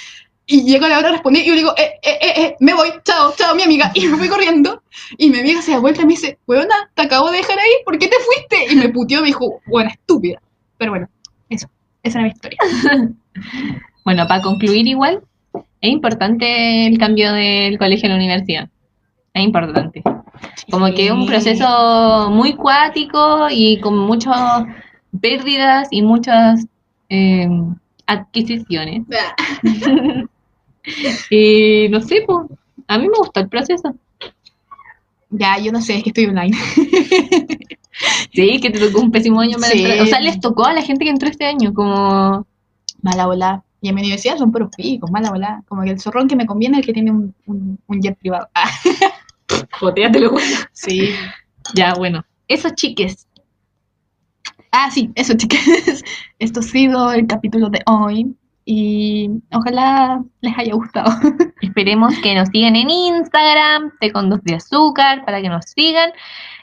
y 0.46 0.64
llega 0.64 0.88
la 0.90 0.98
hora 1.00 1.08
de 1.08 1.14
responder 1.14 1.44
y 1.44 1.46
yo 1.48 1.54
le 1.54 1.60
digo, 1.60 1.74
eh, 1.78 1.92
eh, 2.04 2.18
eh, 2.22 2.34
eh, 2.38 2.56
me 2.60 2.74
voy, 2.74 2.90
chao, 3.06 3.34
chao, 3.38 3.56
mi 3.56 3.64
amiga. 3.64 3.92
Y 3.94 4.06
me 4.08 4.18
fui 4.18 4.28
corriendo. 4.28 4.84
Y 5.18 5.30
mi 5.30 5.40
amiga 5.40 5.62
se 5.62 5.72
da 5.72 5.80
vuelta 5.80 6.02
y 6.02 6.06
me 6.06 6.14
dice, 6.14 6.40
weona, 6.46 6.92
te 6.94 7.04
acabo 7.04 7.32
de 7.32 7.38
dejar 7.38 7.58
ahí, 7.58 7.72
¿por 7.86 7.98
qué 7.98 8.08
te 8.10 8.16
fuiste? 8.20 8.74
Y 8.74 8.76
me 8.76 8.90
puteó, 8.90 9.22
me 9.22 9.28
dijo, 9.28 9.62
buena, 9.68 9.92
estúpida. 9.92 10.42
Pero 10.78 10.92
bueno, 10.92 11.08
eso, 11.48 11.70
esa 12.04 12.20
era 12.20 12.28
mi 12.28 12.34
historia. 12.34 12.58
Bueno, 14.04 14.28
para 14.28 14.42
concluir 14.42 14.88
igual, 14.88 15.24
es 15.82 15.92
importante 15.92 16.88
el 16.88 16.98
cambio 16.98 17.34
del 17.34 17.78
colegio 17.78 18.08
a 18.08 18.10
la 18.12 18.16
universidad. 18.16 18.70
Es 19.34 19.44
importante. 19.44 20.04
Como 20.70 20.94
que 20.94 21.08
es 21.08 21.12
un 21.12 21.26
proceso 21.26 22.30
muy 22.32 22.54
cuático 22.54 23.48
y 23.50 23.80
con 23.80 23.98
muchas 23.98 24.64
pérdidas 25.20 25.88
y 25.92 26.02
muchas 26.02 26.66
eh, 27.10 27.50
adquisiciones. 28.06 29.04
y 31.30 31.88
no 31.90 32.02
sé, 32.02 32.24
pues, 32.26 32.48
a 32.88 32.98
mí 32.98 33.08
me 33.08 33.18
gustó 33.18 33.40
el 33.40 33.50
proceso. 33.50 33.96
Ya, 35.30 35.58
yo 35.60 35.72
no 35.72 35.82
sé, 35.82 35.96
es 35.96 36.04
que 36.04 36.10
estoy 36.10 36.26
online. 36.26 36.58
Sí, 38.34 38.60
que 38.60 38.70
te 38.70 38.80
tocó 38.80 39.02
un 39.02 39.12
pésimo 39.12 39.42
año. 39.42 39.58
Sí. 39.60 39.86
O 40.00 40.06
sea, 40.06 40.20
les 40.22 40.40
tocó 40.40 40.66
a 40.66 40.74
la 40.74 40.82
gente 40.82 41.04
que 41.04 41.12
entró 41.12 41.30
este 41.30 41.46
año, 41.46 41.74
como... 41.74 42.48
Mala 43.02 43.28
bola. 43.28 43.64
Y 43.82 43.90
en 43.90 43.96
mi 43.96 44.02
universidad 44.02 44.38
son 44.38 44.52
puros 44.52 44.70
picos, 44.78 45.10
mala 45.12 45.32
bola. 45.32 45.64
Como 45.68 45.82
que 45.84 45.90
el 45.90 46.00
zorrón 46.00 46.28
que 46.28 46.36
me 46.36 46.46
conviene 46.46 46.78
es 46.78 46.82
el 46.82 46.86
que 46.86 46.94
tiene 46.94 47.12
un, 47.12 47.34
un, 47.48 47.80
un 47.88 48.02
jet 48.02 48.18
privado. 48.18 48.48
Ah, 48.54 48.70
Jotéatelo. 49.80 50.36
sí. 50.72 51.10
Ya, 51.74 51.94
bueno. 51.96 52.24
Esos 52.48 52.74
chiques. 52.76 53.28
Ah, 54.72 54.90
sí, 54.92 55.12
eso, 55.16 55.34
chicas. 55.36 55.60
Esto 56.40 56.60
ha 56.60 56.64
sido 56.64 57.12
el 57.12 57.28
capítulo 57.28 57.70
de 57.70 57.82
hoy. 57.86 58.36
Y 58.64 59.30
ojalá 59.52 60.24
les 60.42 60.58
haya 60.58 60.74
gustado. 60.74 61.12
Esperemos 61.62 62.14
que 62.22 62.36
nos 62.36 62.50
sigan 62.50 62.76
en 62.76 62.90
Instagram, 62.90 63.92
té 64.00 64.12
con 64.12 64.30
dos 64.30 64.44
de 64.44 64.56
azúcar, 64.56 65.26
para 65.26 65.42
que 65.42 65.50
nos 65.50 65.66
sigan. 65.66 66.12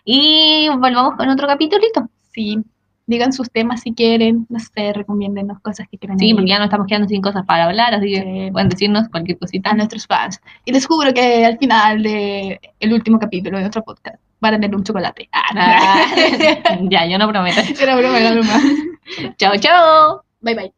Y 0.05 0.69
volvamos 0.79 1.17
con 1.17 1.29
otro 1.29 1.47
capitulito. 1.47 2.09
Sí. 2.33 2.63
Digan 3.09 3.33
sus 3.33 3.51
temas 3.51 3.81
si 3.81 3.93
quieren, 3.95 4.47
no 4.49 4.59
sé, 4.61 4.93
recomiéndenos 4.93 5.59
cosas 5.61 5.89
que 5.91 5.99
quieran. 5.99 6.19
Sí, 6.19 6.33
porque 6.35 6.49
ya 6.51 6.59
no 6.59 6.65
estamos 6.65 6.87
quedando 6.87 7.09
sin 7.09 7.21
cosas 7.21 7.45
para 7.45 7.65
hablar, 7.65 7.95
así 7.95 8.13
que 8.13 8.21
Sí. 8.47 8.51
pueden 8.53 8.69
decirnos 8.69 9.09
cualquier 9.09 9.39
cosita. 9.39 9.71
a 9.71 9.75
nuestros 9.75 10.07
fans. 10.07 10.41
Y 10.65 10.73
les 10.73 10.87
juro 10.87 11.13
que 11.13 11.45
al 11.45 11.59
final 11.59 12.03
de 12.05 12.61
el 12.79 12.93
último 12.93 13.19
capítulo 13.19 13.57
de 13.57 13.63
nuestro 13.65 13.83
podcast 13.83 14.21
van 14.41 14.55
a 14.55 14.61
tener 14.61 14.77
un 14.77 14.85
chocolate. 14.85 15.29
Ah, 15.33 15.43
Ah, 15.57 16.05
ya, 16.91 17.07
yo 17.07 17.19
no 17.19 17.29
prometo. 17.29 17.61
era 17.81 17.97
broma, 17.97 18.19
era 18.21 18.31
broma. 18.33 18.61
chao, 19.37 19.57
chao. 19.59 20.23
Bye 20.41 20.55
bye. 20.55 20.73